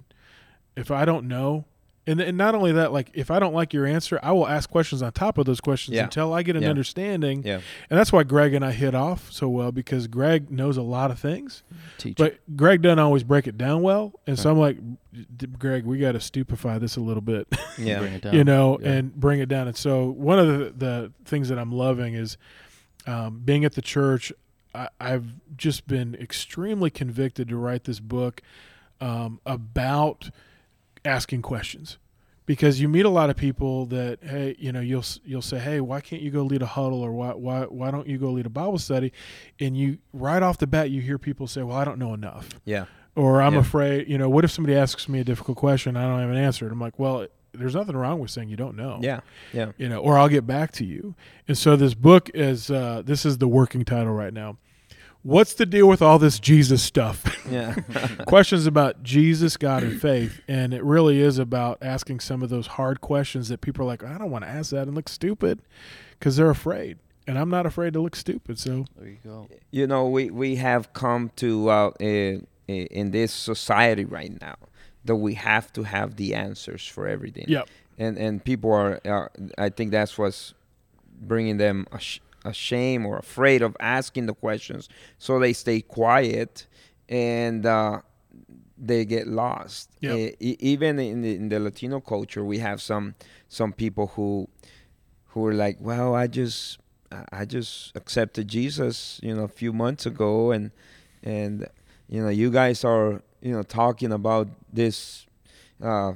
[0.76, 1.66] If I don't know,
[2.06, 4.70] and, and not only that, like if I don't like your answer, I will ask
[4.70, 6.04] questions on top of those questions Yeah.
[6.04, 6.70] until I get an Yeah.
[6.70, 7.42] understanding.
[7.44, 7.60] Yeah.
[7.90, 11.10] And that's why Greg and I hit off so well because Greg knows a lot
[11.10, 11.62] of things,
[11.98, 12.16] Teach.
[12.16, 14.12] but Greg doesn't always break it down well.
[14.26, 14.78] And so I'm like,
[15.58, 17.98] Greg, we got to stupefy this a little bit Yeah.
[18.00, 18.34] Bring it down.
[18.34, 18.92] you know, Yeah.
[18.92, 19.66] and bring it down.
[19.68, 22.36] And so one of the, the things that I'm loving is
[23.06, 24.32] um, being at the church.
[24.74, 25.24] I, I've
[25.56, 28.42] just been extremely convicted to write this book
[29.00, 30.30] um, about
[31.06, 31.98] asking questions
[32.44, 35.80] because you meet a lot of people that hey you know you'll you'll say hey
[35.80, 38.46] why can't you go lead a huddle or why why why don't you go lead
[38.46, 39.12] a Bible study
[39.58, 42.48] and you right off the bat you hear people say well I don't know enough
[42.64, 42.84] Yeah.
[43.14, 43.60] or I'm Yeah.
[43.60, 46.30] afraid, you know, what if somebody asks me a difficult question and I don't have
[46.30, 46.66] an answer?
[46.66, 48.98] And I'm like, well, there's nothing wrong with saying you don't know.
[49.02, 49.20] Yeah,
[49.54, 49.72] yeah.
[49.78, 51.14] You know, or I'll get back to you.
[51.48, 54.58] And so this book is uh, this is the working title right now.
[55.26, 57.24] What's the deal with all this Jesus stuff?
[57.46, 57.74] Yeah.
[58.26, 60.40] questions about Jesus, God, and faith.
[60.48, 64.02] And it really is about asking some of those hard questions that people are like,
[64.02, 65.62] I don't want to ask that and look stupid
[66.18, 66.98] because they're afraid.
[67.24, 68.58] And I'm not afraid to look stupid.
[68.58, 69.48] So There you go.
[69.70, 74.56] you know, we we have come to uh, eh, in this society right now
[75.04, 77.44] that we have to have the answers for everything.
[77.46, 77.68] Yep.
[77.96, 80.52] And and people are, are I think that's what's
[81.20, 82.00] bringing them a,
[82.52, 86.66] sh- a shame or afraid of asking the questions, so they stay quiet
[87.08, 88.00] and uh,
[88.78, 89.90] they get lost.
[90.00, 90.36] Yep.
[90.40, 93.14] Even in the, in the Latino culture, we have some
[93.48, 94.48] some people who
[95.28, 96.78] who are like, well, I just
[97.32, 100.70] I just accepted Jesus, you know, a few months ago, and
[101.22, 101.66] and
[102.08, 105.26] you know, you guys are you know talking about this
[105.82, 106.14] uh,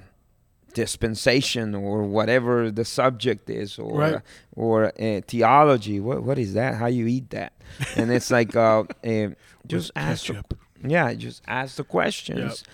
[0.74, 4.16] dispensation or whatever the subject is, or Right.
[4.56, 6.00] or uh, theology.
[6.00, 6.74] What what is that?
[6.76, 7.52] How you eat that?
[7.96, 9.28] And it's like uh, uh,
[9.66, 10.44] just ask the
[10.86, 12.64] yeah, just ask the questions.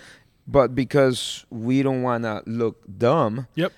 [0.47, 3.47] But because we don't want to look dumb.
[3.55, 3.73] Yep.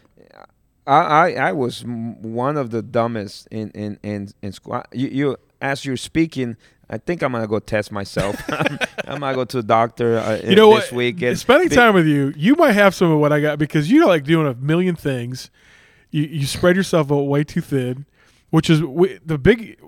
[0.85, 4.83] I, I, I was m- one of the dumbest in in in, in school.
[4.91, 6.57] You, you as you're speaking,
[6.89, 8.35] I think I'm gonna go test myself.
[9.07, 10.97] I'm gonna go to the doctor uh, You know this what?
[10.97, 11.21] week.
[11.21, 13.91] and Spending be- time with you, you might have some of what I got because
[13.91, 15.49] you're like doing a million things.
[16.11, 18.05] You you spread yourself out way too thin,
[18.49, 19.79] which is we, the big.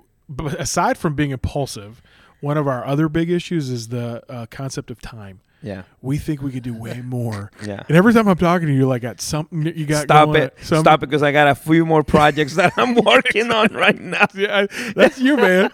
[0.58, 2.00] Aside from being impulsive,
[2.40, 5.40] one of our other big issues is the uh, concept of time.
[5.62, 7.82] Yeah, We think we could do way more, yeah.
[7.88, 10.02] and every time I'm talking to you, like got something that you got.
[10.04, 10.56] Stop it!
[10.62, 11.06] some- Stop it!
[11.06, 14.26] Because I got a few more projects that I'm working on right now.
[14.34, 15.70] Yeah, that's you, man.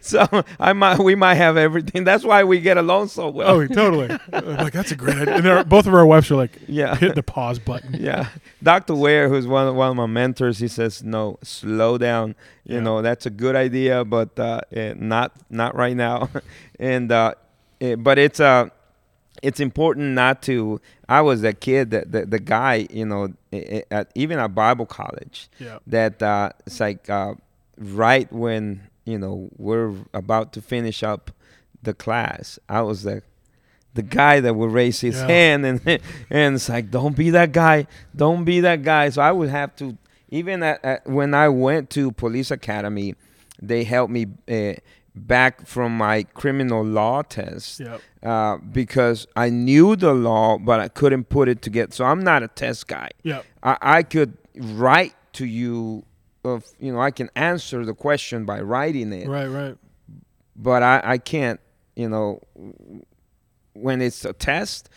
[0.00, 0.24] So
[0.60, 2.04] I might, we might have everything.
[2.04, 3.48] That's why we get along so well.
[3.60, 4.16] Oh, totally.
[4.32, 5.58] I'm like that's a great idea.
[5.58, 6.94] And both of our wives are like, Yeah.
[6.94, 7.96] hit the pause button.
[7.98, 8.28] yeah
[8.62, 12.76] dr ware who's one of, one of my mentors he says no slow down you
[12.76, 12.80] Yeah.
[12.82, 16.28] know that's a good idea but uh, eh, not not right now
[16.78, 17.34] and uh,
[17.80, 18.68] eh, but it's uh
[19.42, 23.28] it's important not to i was a kid that the, the guy you know
[23.90, 25.78] at, even at bible college Yeah.
[25.86, 27.34] that uh, it's like uh,
[27.78, 31.30] right when you know we're about to finish up
[31.82, 33.22] the class i was the
[33.94, 35.26] the guy that would raise his Yeah.
[35.26, 35.80] hand and
[36.30, 39.74] and it's like don't be that guy don't be that guy so i would have
[39.76, 39.96] to
[40.30, 43.14] even at, at, when i went to police academy
[43.60, 44.74] they helped me uh,
[45.14, 48.00] back from my criminal law test Yep.
[48.22, 52.42] uh, because i knew the law but i couldn't put it together so i'm not
[52.42, 53.44] a test guy Yep.
[53.62, 56.04] I, I could write to you
[56.44, 59.46] of you know I can answer the question by writing it, Right.
[59.46, 59.76] Right.
[60.56, 61.60] but I, I can't
[61.94, 62.40] you know
[63.74, 64.88] when it's a test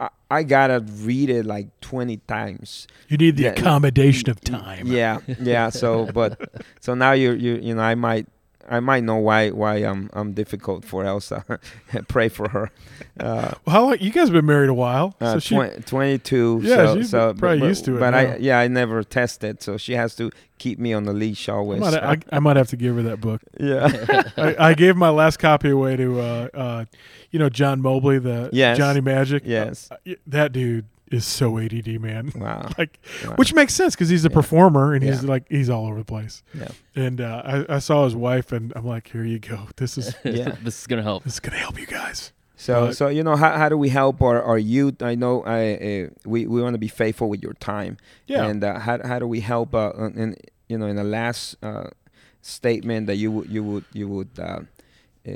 [0.00, 2.88] I, I gotta read it like twenty times.
[3.08, 3.50] You need the Yeah.
[3.50, 4.86] accommodation of time.
[4.88, 5.70] Yeah, yeah.
[5.70, 6.40] So but
[6.80, 8.26] so now you're you you know I might
[8.68, 11.44] I might know why why I'm I'm difficult for Elsa.
[12.08, 12.70] Pray for her.
[13.18, 13.96] Uh, Well, how long?
[14.00, 15.14] You guys have been married a while.
[15.20, 16.60] Uh, she, twen- 22.
[16.62, 18.18] Yeah, so, she's so, probably but, used to it But now.
[18.18, 21.52] I, yeah, I never tested, so she has to keep me on the leash I
[21.54, 21.80] always.
[21.80, 23.42] might, I, I might have to give her that book.
[23.60, 26.84] yeah, I, I gave my last copy away to, uh, uh,
[27.30, 28.78] you know, John Mobley, the Yes.
[28.78, 29.42] Johnny Magic.
[29.44, 29.88] Yes.
[29.90, 32.32] Uh, that dude is so ADD, man.
[32.36, 32.68] wow.
[32.78, 33.34] like, Wow.
[33.36, 34.34] which makes sense because he's a Yeah.
[34.34, 36.42] performer and he's like he's all over the place.
[36.52, 36.68] Yeah.
[36.94, 39.68] And uh, I, I saw his wife, and I'm like, here you go.
[39.76, 40.56] This is Yeah.
[40.62, 41.24] this is gonna help.
[41.24, 42.32] this is gonna help you guys.
[42.56, 45.02] So, But- so you know, how, how do we help our, our youth?
[45.02, 47.96] I know I, uh, we we want to be faithful with your time.
[48.26, 48.46] Yeah.
[48.46, 49.74] And uh, how how do we help?
[49.74, 50.36] Uh, in
[50.68, 51.88] you know, in the last uh,
[52.40, 54.60] statement that you would you would you would uh,
[55.28, 55.30] uh,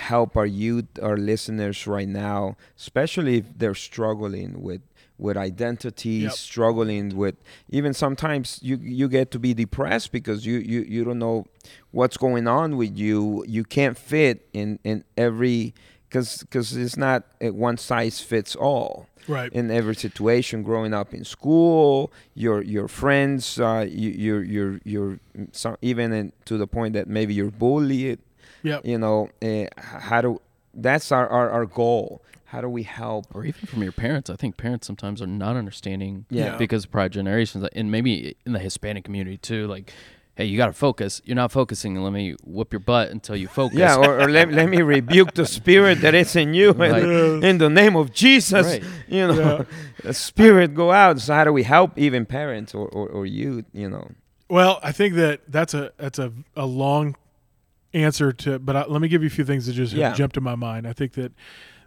[0.00, 4.80] help our youth, our listeners right now, especially if they're struggling with
[5.18, 6.32] with identity, Yep.
[6.32, 7.36] struggling with
[7.68, 11.44] even sometimes you you get to be depressed because you you you don't know
[11.90, 13.44] what's going on with you.
[13.46, 15.74] You can't fit in in every
[16.08, 19.52] because because it's not a one size fits all right.
[19.52, 25.20] in every situation growing up in school your your friends uh you you're you're you're
[25.52, 28.18] some, even in, to the point that maybe you're bullied
[28.62, 28.84] Yep.
[28.86, 30.40] you know uh, how do
[30.74, 34.28] that's our, our our goal how do we help or even from your parents.
[34.28, 36.56] I think parents sometimes are not understanding Yeah.
[36.56, 39.68] because prior generations, and maybe in the Hispanic community too.
[39.68, 39.92] Like,
[40.34, 41.22] hey, you got to focus.
[41.24, 41.94] You're not focusing.
[42.02, 43.78] Let me whip your butt until you focus.
[43.78, 47.00] yeah or, or let, let me rebuke the spirit that is in you Right.
[47.04, 48.82] in, in the name of jesus Right.
[49.06, 49.64] you know
[50.02, 53.64] the spirit go out so how do we help even parents or, or, or youth
[53.72, 54.10] you know
[54.48, 57.14] Well, I think that that's a that's a, a long
[57.92, 60.12] answer to, but I, let me give you a few things that just Yeah.
[60.14, 60.86] jumped to my mind.
[60.86, 61.32] I think that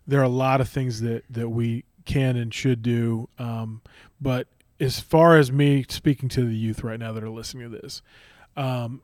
[0.08, 3.82] there are a lot of things that that we can and should do, um,
[4.20, 4.48] but
[4.80, 8.02] as far as me speaking to the youth right now that are listening to this,
[8.58, 9.02] um,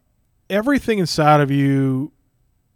[0.50, 2.12] everything inside of you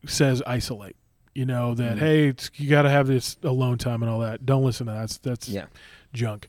[0.06, 0.96] says isolate.
[1.36, 2.00] You know that Mhm.
[2.00, 4.46] hey, it's, you got to have this alone time and all that.
[4.46, 5.00] Don't listen to that.
[5.00, 5.66] That's, that's Yeah.
[6.14, 6.48] junk.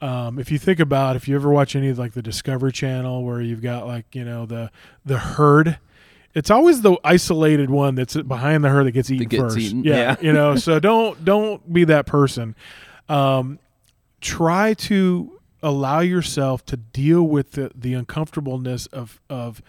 [0.00, 3.24] Um, if you think about, if you ever watch any of like the Discovery Channel,
[3.24, 4.70] where you've got like you know the
[5.06, 5.78] the herd,
[6.34, 9.58] it's always the isolated one that's behind the herd that gets eaten gets first.
[9.58, 9.84] eaten.
[9.84, 10.16] Yeah, Yeah.
[10.20, 10.56] you know.
[10.56, 12.54] So don't don't be that person.
[13.08, 13.58] Um,
[14.20, 19.62] try to allow yourself to deal with the, the uncomfortableness of of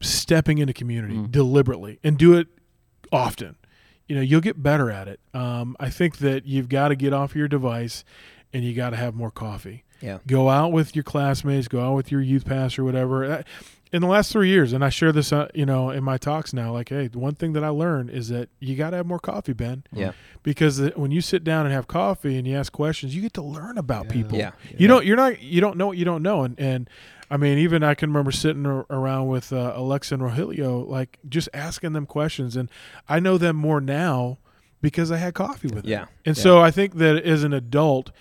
[0.00, 1.30] stepping into community Mm.
[1.30, 2.46] deliberately and do it
[3.12, 3.56] often.
[4.06, 5.20] You know, you'll get better at it.
[5.34, 8.04] Um, I think that you've got to get off your device
[8.52, 9.84] and you got to have more coffee.
[10.00, 10.18] Yeah.
[10.26, 13.42] Go out with your classmates, go out with your youth pastor, whatever.
[13.90, 16.52] In the last three years, and I share this, uh, you know, in my talks
[16.52, 16.72] now.
[16.72, 19.54] Like, hey, one thing that I learned is that you got to have more coffee,
[19.54, 20.12] Ben, Yeah.
[20.42, 23.42] because when you sit down and have coffee and you ask questions, you get to
[23.42, 24.12] learn about Yeah.
[24.12, 24.38] people.
[24.38, 24.50] Yeah.
[24.76, 25.06] You don't.
[25.06, 25.40] You're not.
[25.40, 26.44] You don't know what you don't know.
[26.44, 26.90] And and
[27.30, 31.18] I mean, even I can remember sitting ar- around with uh, Alexa and Rogelio, like
[31.28, 32.70] just asking them questions, and
[33.08, 34.38] I know them more now
[34.82, 35.90] because I had coffee with them.
[35.90, 36.04] Yeah.
[36.26, 36.42] And Yeah.
[36.42, 38.12] so I think that as an adult,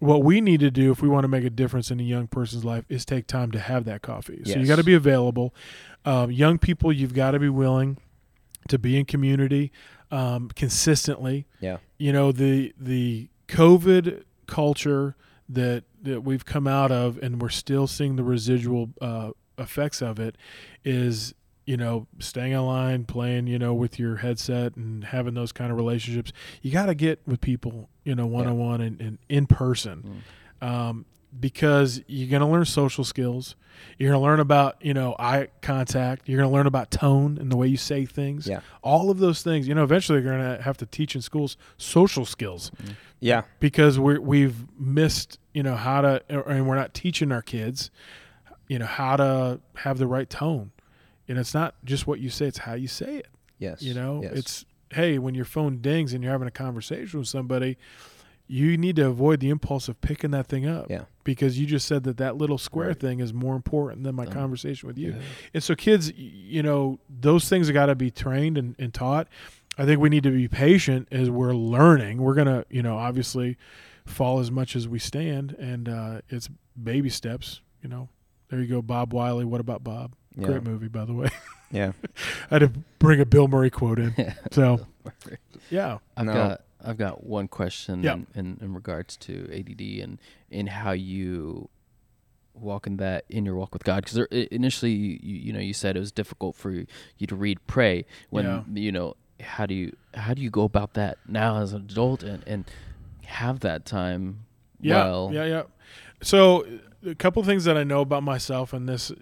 [0.00, 2.26] what we need to do if we want to make a difference in a young
[2.26, 4.42] person's life is take time to have that coffee.
[4.44, 5.54] So you got to be available.
[6.04, 7.98] Um, young people, you've got to be willing
[8.68, 9.70] to be in community
[10.10, 11.46] um, consistently.
[11.60, 11.78] Yeah.
[11.98, 15.16] You know the the COVID culture
[15.48, 20.18] that that we've come out of, and we're still seeing the residual uh, effects of
[20.18, 20.36] it.
[20.82, 21.34] Is
[21.70, 25.76] you know staying online, playing you know with your headset, and having those kind of
[25.76, 26.32] relationships.
[26.62, 30.22] You got to get with people, you know, one on one and, in person
[30.60, 31.04] um,
[31.38, 33.54] because you're going to learn social skills.
[33.98, 36.28] You're going to learn about you know eye contact.
[36.28, 38.48] You're going to learn about tone and the way you say things.
[38.48, 38.60] Yeah.
[38.82, 39.68] all of those things.
[39.68, 42.72] You know, eventually you're going to have to teach in schools social skills
[43.20, 43.42] Yeah.
[43.60, 47.90] because we we've missed you know how to and we're not teaching our kids
[48.68, 50.72] you know how to have the right tone.
[51.30, 53.28] And it's not just what you say; it's how you say it.
[53.58, 53.80] Yes.
[53.82, 54.32] You know, Yes.
[54.34, 57.78] it's hey, when your phone dings and you're having a conversation with somebody,
[58.48, 60.86] you need to avoid the impulse of picking that thing up.
[60.90, 61.04] Yeah.
[61.22, 62.98] Because you just said that that little square Right.
[62.98, 65.10] thing is more important than my Um, conversation with you.
[65.12, 65.22] Yeah.
[65.54, 69.28] And so, kids, you know, those things have got to be trained and, and taught.
[69.78, 72.18] I think we need to be patient as we're learning.
[72.18, 73.56] We're going to, you know, obviously
[74.04, 76.48] fall as much as we stand, and uh, it's
[76.82, 78.08] baby steps, you know.
[78.48, 79.44] There you go, Bob Wiley.
[79.44, 80.16] What about Bob?
[80.40, 80.46] Yeah.
[80.46, 81.28] Great movie, by the way.
[81.72, 81.92] Yeah.
[82.50, 84.12] I had to bring a Bill Murray quote in.
[84.18, 84.34] Yeah.
[84.50, 84.86] So,
[85.70, 85.98] yeah.
[86.16, 86.32] I've No.
[86.32, 88.14] got I've got one question Yeah.
[88.14, 90.18] in, in, in regards to ADD and
[90.50, 91.68] in how you
[92.54, 94.18] walk in that in your walk with God because
[94.50, 96.86] initially you, you know you said it was difficult for you,
[97.18, 98.62] you to read pray when Yeah.
[98.74, 102.22] you know how do you how do you go about that now as an adult
[102.24, 102.64] and and
[103.26, 104.40] have that time
[104.80, 105.62] Yeah, well yeah, yeah.
[106.22, 106.66] So,
[107.06, 109.18] a couple things that I know about myself, and this, that,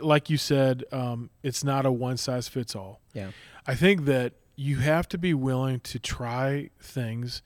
[0.00, 3.00] like you said, um, it's not a one size fits all.
[3.12, 3.30] Yeah.
[3.66, 7.42] I think that you have to be willing to try things,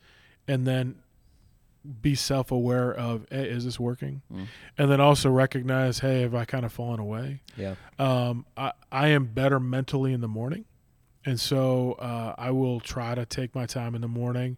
[0.47, 0.95] and then
[2.01, 4.21] be self aware of, hey, is this working?
[4.33, 4.47] Mm.
[4.77, 7.41] And then also recognize, hey, have I kind of fallen away?
[7.57, 7.75] Yeah.
[7.99, 10.65] um, I, I am better mentally in the morning.
[11.25, 14.57] And so uh, I will try to take my time in the morning.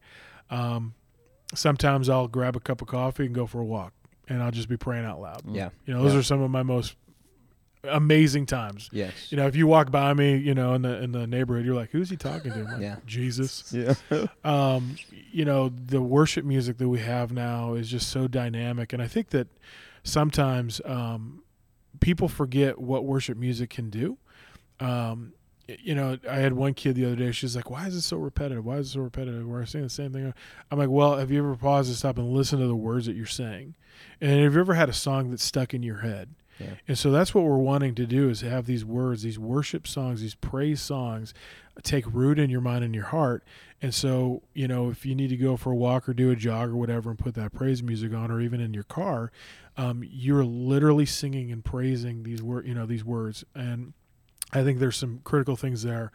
[0.49, 0.93] Um,
[1.53, 3.93] sometimes I'll grab a cup of coffee and go for a walk,
[4.27, 5.41] and I'll just be praying out loud.
[5.47, 5.69] Yeah.
[5.85, 6.19] You know, those Yeah.
[6.19, 6.95] are some of my most
[7.89, 8.89] amazing times.
[8.91, 9.31] Yes.
[9.31, 11.75] You know, if you walk by me, you know, in the in the neighborhood, you're
[11.75, 12.97] like, "Who's he talking to?" I'm like, Yeah.
[13.05, 13.73] Jesus.
[13.73, 13.93] Yeah.
[14.43, 14.95] Um,
[15.31, 19.07] you know, the worship music that we have now is just so dynamic, and I
[19.07, 19.47] think that
[20.03, 21.43] sometimes um,
[21.99, 24.17] people forget what worship music can do.
[24.79, 25.33] Um,
[25.67, 27.31] you know, I had one kid the other day.
[27.31, 28.63] She's like, "Why is it so repetitive?
[28.65, 29.47] Why is it so repetitive?
[29.47, 30.31] We're saying the same thing."
[30.71, 33.15] I'm like, "Well, have you ever paused to stop and listen to the words that
[33.15, 33.73] you're saying?
[34.21, 36.29] And have you ever had a song that's stuck in your head?"
[36.59, 36.75] Yeah.
[36.87, 40.21] And so that's what we're wanting to do is have these words, these worship songs,
[40.21, 41.33] these praise songs
[41.83, 43.43] take root in your mind and your heart.
[43.81, 46.35] And so, you know, if you need to go for a walk or do a
[46.35, 49.31] jog or whatever and put that praise music on or even in your car,
[49.77, 53.43] um, you're literally singing and praising these word, you know, these words.
[53.53, 53.93] And
[54.53, 56.11] I think there's some critical things there.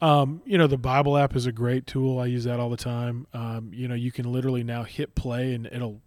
[0.00, 2.18] Um, you know, the Bible app is a great tool.
[2.18, 3.26] I use that all the time.
[3.34, 6.00] Um, you know, you can literally now hit play and it'll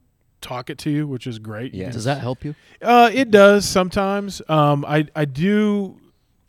[0.44, 1.74] talk it to you, which is great.
[1.74, 1.89] Yeah.
[1.91, 4.41] does that help you uh, it does sometimes.
[4.48, 5.98] Um, I I do.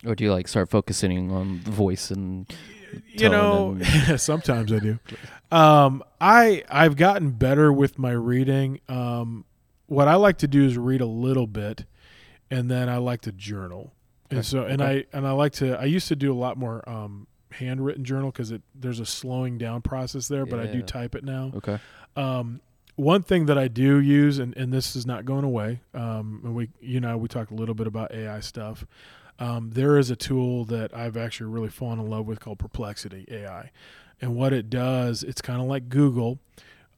[0.05, 2.45] or do you like start focusing on the voice and
[3.13, 3.77] You know,
[4.17, 4.99] sometimes I do.
[5.51, 8.79] Um, I I've gotten better with my reading.
[8.89, 9.45] Um,
[9.87, 11.85] what I like to do is read a little bit,
[12.51, 13.93] and then I like to journal.
[14.29, 14.45] And Okay.
[14.47, 15.05] so, and Okay.
[15.13, 15.79] I and I like to.
[15.79, 19.57] I used to do a lot more um, handwritten journal because it there's a slowing
[19.57, 20.85] down process there, but I do Yeah.
[20.85, 21.51] type it now.
[21.55, 21.77] okay
[22.15, 22.59] Um,
[22.95, 26.55] one thing that I do use, and, and this is not going away, um, and
[26.55, 28.85] we, you know, we talked a little bit about AI stuff.
[29.37, 33.25] Um, there is a tool that I've actually really fallen in love with called Perplexity
[33.29, 33.71] AI.
[34.21, 36.39] And what it does, it's kind of like Google,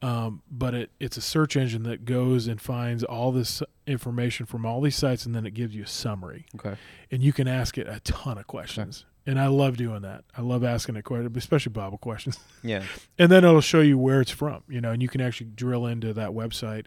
[0.04, 4.68] um, but it, it's a search engine that goes and finds all this information from
[4.68, 6.45] all these sites and then it gives you a summary.
[6.56, 6.76] Okay.
[7.10, 9.06] And you can ask it a ton of questions.
[9.28, 10.23] And I love doing that.
[10.36, 12.39] I love asking it questions, especially Bible questions.
[12.63, 12.84] Yeah.
[13.19, 15.86] and then it'll show you where it's from, you know, and you can actually drill
[15.86, 16.86] into that website.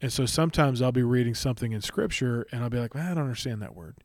[0.00, 3.18] And so sometimes I'll be reading something in scripture and I'll be like, I don't
[3.18, 3.96] understand that word,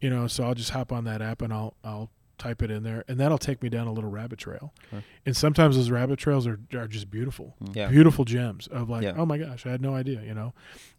[0.00, 2.10] you know, so I'll just hop on that app and I'll, I'll
[2.42, 4.72] type it in there and that'll take me down a little rabbit trail.
[4.92, 5.04] Okay.
[5.26, 7.88] And sometimes those rabbit trails are, are just beautiful, Yeah.
[7.88, 9.14] beautiful gems of like, Yeah.
[9.16, 10.52] oh my gosh, I had no idea, you know,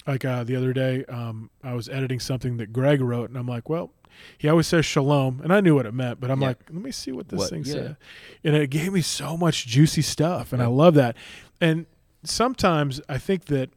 [0.07, 3.47] like uh, the other day, um, I was editing something that Greg wrote and I'm
[3.47, 3.91] like, well,
[4.37, 6.49] he always says shalom, and I knew what it meant, but I'm Yeah.
[6.49, 7.49] like, let me see what this What?
[7.49, 7.73] thing Yeah.
[7.73, 7.97] said,
[8.43, 11.15] and it gave me so much juicy stuff, and I love that.
[11.59, 11.87] And
[12.23, 13.69] sometimes I think that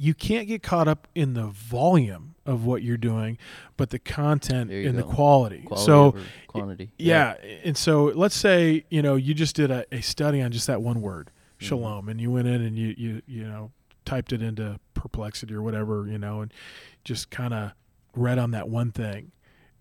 [0.00, 3.38] you can't get caught up in the volume of what you're doing,
[3.76, 5.62] but the content and the quality.
[5.62, 6.14] Quality so
[6.46, 6.90] quantity.
[6.98, 7.34] yeah.
[7.64, 10.82] And so let's say, you know, you just did a, a study on just that
[10.82, 11.66] one word, Mm-hmm.
[11.68, 13.70] shalom, and you went in and you, you, you know,
[14.04, 16.52] typed it into perplexity or whatever, you know, and
[17.02, 17.72] just kind of
[18.14, 19.32] read on that one thing.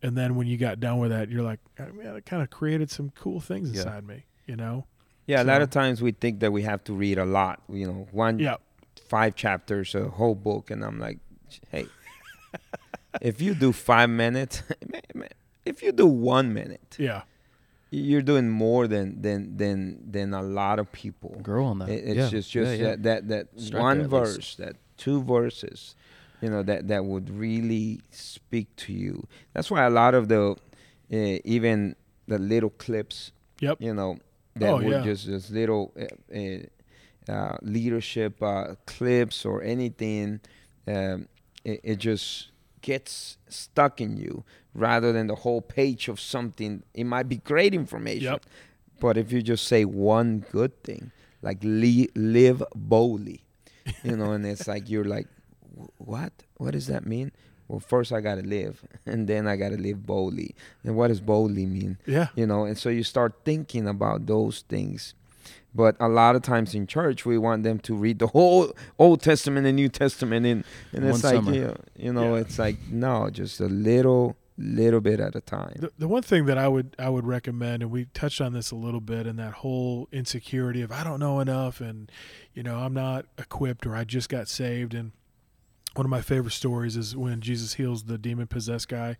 [0.02, 2.50] And then when you got done with that, you're like, "Oh, man, it kind of
[2.50, 3.82] created some cool things Yeah.
[3.82, 4.86] inside me, you know?
[5.28, 7.88] Yeah, a lot of times we think that we have to read a lot, you
[7.88, 8.56] know, one Yeah.
[9.08, 11.20] Five chapters, a whole book, and I'm like,
[11.72, 11.88] hey,
[13.22, 14.64] if you do five minutes,
[15.66, 17.22] if you do one minute, Yeah.
[17.92, 21.38] you're doing more than than than than a lot of people.
[21.42, 21.90] Grow on that.
[21.90, 22.30] It, it's yeah.
[22.30, 22.84] just just yeah.
[22.96, 24.36] that that, that Start one there least.
[24.36, 25.96] verse, that two verses,
[26.42, 29.26] you know, that that would really speak to you.
[29.54, 30.56] That's why a lot of the
[31.14, 31.96] uh, even
[32.28, 33.32] the little clips,
[33.62, 33.78] Yep.
[33.80, 34.18] you know,
[34.56, 35.04] that Oh, were yeah.
[35.04, 36.60] just just little uh, uh,
[37.30, 40.40] uh, leadership uh, clips or anything.
[40.88, 41.28] Um,
[41.64, 42.50] it, it just
[42.82, 46.84] gets stuck in you rather than the whole page of something.
[46.94, 48.46] It might be great information, Yep.
[49.00, 51.12] but if you just say one good thing,
[51.42, 53.44] like li- live boldly,
[54.04, 55.28] you know, and it's like you're like,
[55.98, 56.32] what?
[56.58, 57.32] What does that mean?
[57.68, 60.56] Well, first I gotta live, and then I gotta live boldly.
[60.84, 61.98] And what does boldly mean?
[62.06, 62.28] Yeah.
[62.36, 65.16] You know, and so you start thinking about those things.
[65.76, 69.22] But a lot of times in church, we want them to read the whole Old
[69.22, 70.64] Testament and New Testament, and
[70.94, 71.54] and One it's like summer.
[71.54, 72.42] you know, you know Yeah.
[72.42, 75.76] it's like no, just a little, little bit at a time.
[75.78, 78.72] The, the one thing that I would I would recommend, and we touched on this
[78.72, 82.10] a little bit, in that whole insecurity of I don't know enough, and
[82.54, 84.94] you know I'm not equipped, or I just got saved.
[84.94, 85.12] And
[85.96, 89.18] one of my favorite stories is when Jesus heals the demon possessed guy.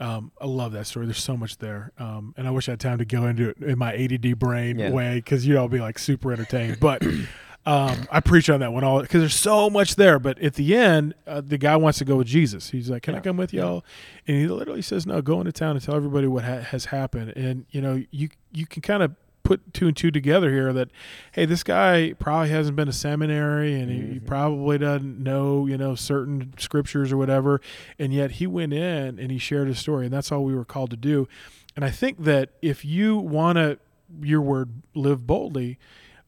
[0.00, 1.06] Um, I love that story.
[1.06, 3.58] There's so much there, um, and I wish I had time to go into it
[3.58, 4.90] in my ADD brain Yeah.
[4.90, 6.78] way because you know I'll be like super entertained.
[6.80, 7.02] But
[7.66, 10.18] um, I preach on that one all because there's so much there.
[10.18, 12.70] But at the end, uh, the guy wants to go with Jesus.
[12.70, 13.84] He's like, "Can I come with y'all?"
[14.26, 17.32] And he literally says, "No, go into town and tell everybody what ha- has happened."
[17.36, 19.14] And you know, you you can kind of
[19.44, 20.88] put two and two together here that,
[21.32, 25.76] hey, this guy probably hasn't been to seminary and he, he probably doesn't know you
[25.78, 27.60] know certain scriptures or whatever,
[27.98, 30.64] and yet he went in and he shared his story, and that's all we were
[30.64, 31.28] called to do.
[31.76, 33.78] And I think that if you want to,
[34.20, 35.78] your word, live boldly,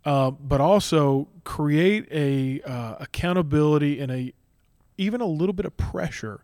[0.04, 4.32] uh, but also create a uh, accountability and a
[4.98, 6.42] even a little bit of pressure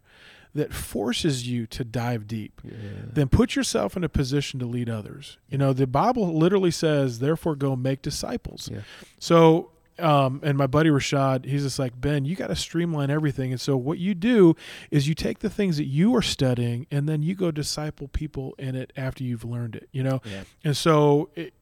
[0.55, 2.73] that forces you to dive deep Yeah.
[3.13, 7.19] then put yourself in a position to lead others you know the bible literally says
[7.21, 8.81] therefore go make disciples Yeah.
[9.19, 12.25] so um, and my buddy Rashad, he's just like Ben.
[12.25, 14.57] You got to streamline everything, and so what you do
[14.91, 18.55] is you take the things that you are studying, and then you go disciple people
[18.59, 19.91] in it after you've learned it.
[19.93, 20.45] You know, Yeah.
[20.65, 21.53] and so it,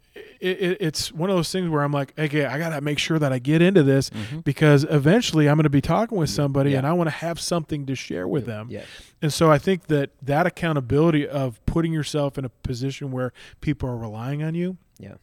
[0.40, 2.98] it, it, it's one of those things where I'm like, okay, I got to make
[2.98, 4.44] sure that I get into this Mhm.
[4.44, 6.78] because eventually I'm going to be talking with somebody, Yeah.
[6.78, 8.68] and I want to have something to share with them.
[8.70, 8.86] Yes.
[9.22, 13.88] And so I think that that accountability of putting yourself in a position where people
[13.88, 14.76] are relying on you.
[14.98, 15.14] Yeah.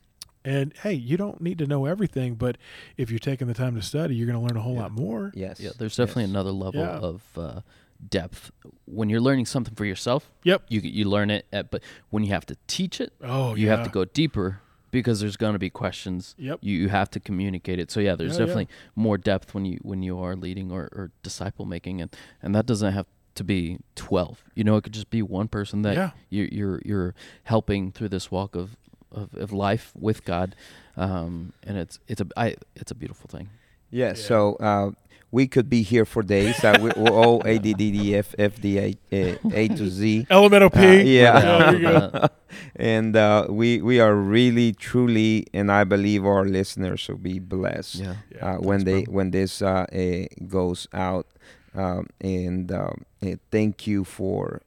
[0.45, 2.58] And hey, you don't need to know everything, but
[2.95, 4.82] if you're taking the time to study, you're going to learn a whole Yeah.
[4.84, 5.32] lot more.
[5.36, 5.60] Yes.
[5.60, 6.30] Yeah, there's definitely yes.
[6.32, 6.98] another level Yeah.
[7.00, 7.62] of uh,
[8.10, 8.52] depth
[8.86, 10.30] when you're learning something for yourself.
[10.43, 10.66] Yep.
[10.70, 11.82] You you learn it, at, but
[12.12, 13.76] when you have to teach it, Oh, you yeah.
[13.76, 16.35] have to go deeper because there's going to be questions.
[16.38, 16.59] Yep.
[16.61, 17.91] You you have to communicate it.
[17.91, 18.45] So yeah, there's Yeah, yeah.
[18.45, 22.53] definitely more depth when you when you are leading or, or disciple making, and and
[22.55, 25.95] that doesn't have to be 12 you know it could just be one person that
[25.95, 26.09] Yeah.
[26.31, 28.75] you're you're you're helping through this walk of
[29.11, 30.55] of, of life with god
[30.95, 33.49] um and it's it's a I, it's a beautiful thing
[33.91, 34.07] Yeah.
[34.07, 34.13] Yeah.
[34.15, 34.89] So uh,
[35.32, 36.63] we could be here for days.
[36.63, 39.89] Uh, we, we're all A D D D F F D A A, A to
[39.89, 40.25] Z.
[40.32, 40.80] Elemental P.
[40.80, 41.71] Uh, yeah.
[41.71, 42.30] there
[42.75, 47.95] and uh, we we are really truly, and I believe our listeners will be blessed
[47.95, 48.15] Yeah.
[48.34, 49.13] Yeah, uh, when they bro.
[49.13, 51.28] when this uh, uh, goes out.
[51.75, 52.89] Um, and uh,
[53.21, 54.61] uh, thank you for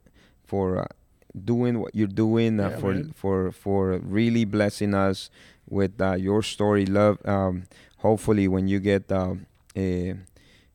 [0.46, 0.86] for uh,
[1.34, 3.12] doing what you're doing uh, Yeah, for man.
[3.16, 5.30] for for really blessing us
[5.68, 6.86] with uh, your story.
[6.86, 7.18] Love.
[7.26, 7.64] Um,
[7.98, 9.46] hopefully, when you get um,
[9.76, 10.14] a,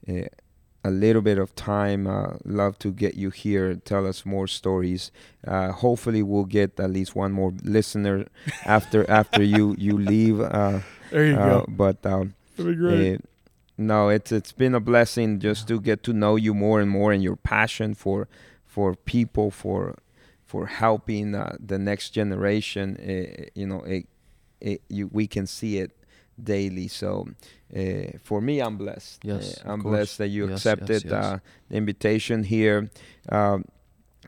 [0.08, 0.28] a
[0.84, 3.74] a little bit of time, uh, love to get you here.
[3.74, 5.12] Tell us more stories.
[5.48, 8.28] Uh, hopefully, we'll get at least one more listener
[8.66, 10.40] after after you you leave.
[10.40, 11.66] Uh, There you uh, go.
[11.68, 13.16] but um, That'd be great.
[13.16, 13.18] uh,
[13.78, 17.12] no, it's it's been a blessing just to get to know you more and more,
[17.12, 18.28] and your passion for
[18.66, 19.96] for people, for
[20.46, 22.96] for helping uh, the next generation.
[22.98, 24.06] Uh, you know, it,
[24.62, 25.92] it, you, we can see it
[26.42, 26.88] daily.
[26.88, 27.28] So
[27.76, 29.22] uh, for me, I'm blessed.
[29.24, 31.14] Yes, Uh, I'm blessed that you Yes, accepted yes, yes.
[31.14, 32.90] Uh, the invitation here.
[33.30, 33.66] Um,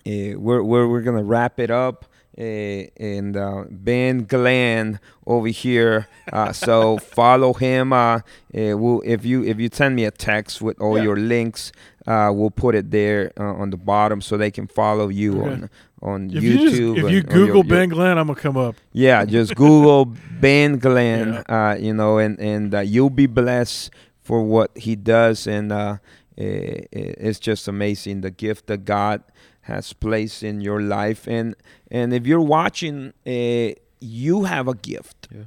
[0.06, 2.06] uh, we're, we're we're gonna wrap it up.
[2.40, 6.08] Uh, and uh, Ben Glenn over here.
[6.32, 7.92] Uh, so follow him.
[7.92, 11.04] Uh, uh, we'll, if you if you send me a text with all Yeah.
[11.06, 11.72] your links,
[12.06, 15.50] uh, we'll put it there uh, on the bottom so they can follow you Okay.
[15.50, 15.70] on
[16.02, 16.98] on if you, just, YouTube.
[16.98, 18.76] if and- you Google your- your- Ben Glenn, I'm gonna come up.
[18.94, 20.06] yeah, just Google
[20.42, 21.70] Ben Glenn, Yeah.
[21.72, 23.92] uh, you know, and and uh, you'll be blessed
[24.22, 25.98] for what he does, and uh,
[26.38, 29.24] eh, it's just amazing the gift that God
[29.62, 31.56] has placed in your life, and
[31.90, 35.28] and if you're watching, uh, you have a gift.
[35.34, 35.44] Yeah.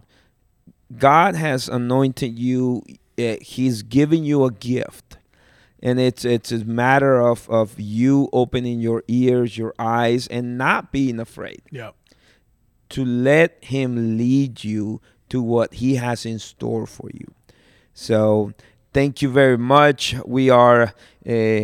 [0.99, 2.83] God has anointed you.
[3.19, 5.19] Uh, he's giving you a gift.
[5.83, 10.93] And it's it's a matter of, of you opening your ears, your eyes, and not
[10.93, 11.91] being afraid Yeah.
[12.91, 15.01] to let him lead you
[15.31, 17.33] to what he has in store for you.
[17.95, 18.53] So
[18.93, 20.15] thank you very much.
[20.27, 20.93] We are
[21.27, 21.61] uh,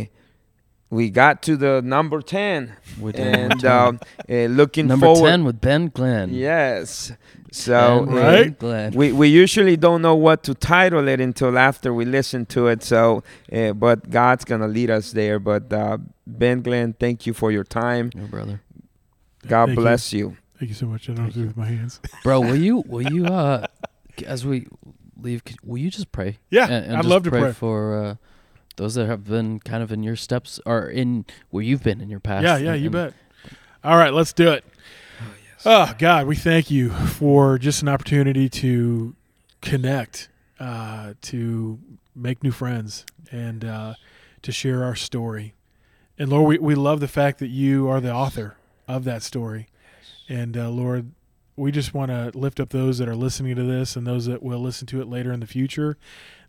[0.89, 3.71] we got to the number 10 We did number and 10.
[3.73, 4.01] um,
[4.31, 6.33] uh, looking number forward 10 with Ben Glenn.
[6.33, 7.13] yes
[7.53, 8.59] so Right?
[8.59, 8.93] Glenn.
[8.93, 12.83] we, we usually don't know what to title it until after we listen to it
[12.83, 13.23] so
[13.53, 17.65] uh, but god's gonna lead us there but uh, ben glenn thank you for your
[17.65, 18.61] time Your brother.
[19.47, 20.37] god Thank bless you.
[20.59, 21.11] Thank you so much.
[21.11, 22.01] I don't Thank do it with my hands.
[22.23, 23.67] Bro, will you will you uh
[24.27, 24.67] as we
[25.21, 26.39] leave could- will you just pray?
[26.51, 27.53] Yeah, And- and I'd just love to pray.
[27.53, 28.15] for uh
[28.77, 32.09] those that have been kind of in your steps or in where you've been in
[32.11, 32.43] your past.
[32.45, 33.15] Yeah, yeah, and- you and bet.
[33.85, 34.65] All right, let's do it.
[35.65, 39.15] Oh, God, we thank you for just an opportunity to
[39.63, 40.29] connect,
[40.61, 41.79] uh, to
[42.15, 43.95] make new friends, and uh,
[44.43, 45.55] to share our story.
[46.19, 49.69] And Lord, we, we love the fact that you are the author of that story.
[50.29, 51.13] And uh, Lord,
[51.57, 54.43] we just want to lift up those that are listening to this and those that
[54.43, 55.97] will listen to it later in the future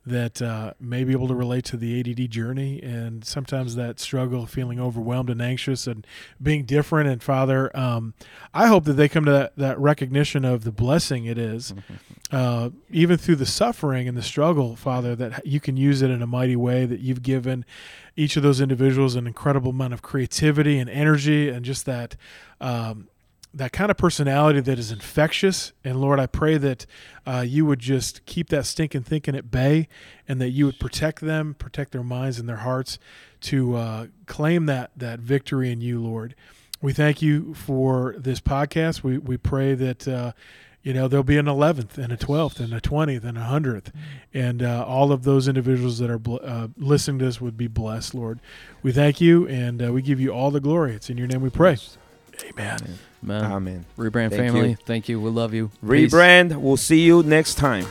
[0.07, 4.43] that uh, may be able to relate to the ADD journey and sometimes that struggle
[4.43, 6.07] of feeling overwhelmed and anxious and
[6.41, 7.09] being different.
[7.09, 8.13] And Father, um,
[8.53, 11.73] I hope that they come to that, that recognition of the blessing it is,
[12.31, 16.21] uh, even through the suffering and the struggle, Father, that you can use it in
[16.21, 17.65] a mighty way, that you've given
[18.15, 22.15] each of those individuals an incredible amount of creativity and energy and just that.
[22.61, 23.09] Um,
[23.57, 25.73] that kind of personality that is infectious.
[25.83, 26.85] And Lord, I pray that
[27.25, 29.87] uh, you would just keep that stinking thinking at bay
[30.27, 32.99] and that you would protect them, protect their minds and their hearts
[33.41, 36.35] to uh, claim that, that victory in you, Lord.
[36.81, 39.01] We thank you for this podcast.
[39.01, 40.33] We, we pray that, uh,
[40.83, 43.91] you know, there'll be an 11th and a 12th and a 20th and a 100th.
[44.35, 47.67] And uh, all of those individuals that are bl- uh, listening to this would be
[47.67, 48.39] blessed, Lord.
[48.83, 50.93] We thank you and uh, we give you all the glory.
[50.93, 51.77] It's in your name we pray.
[52.45, 52.99] Amen.
[53.21, 53.43] Man.
[53.51, 54.69] amen Rebrand Thank family.
[54.71, 54.75] you.
[54.85, 55.19] Thank you.
[55.19, 55.69] We love you.
[55.87, 56.11] Peace.
[56.13, 57.85] rebrand we'll see you next time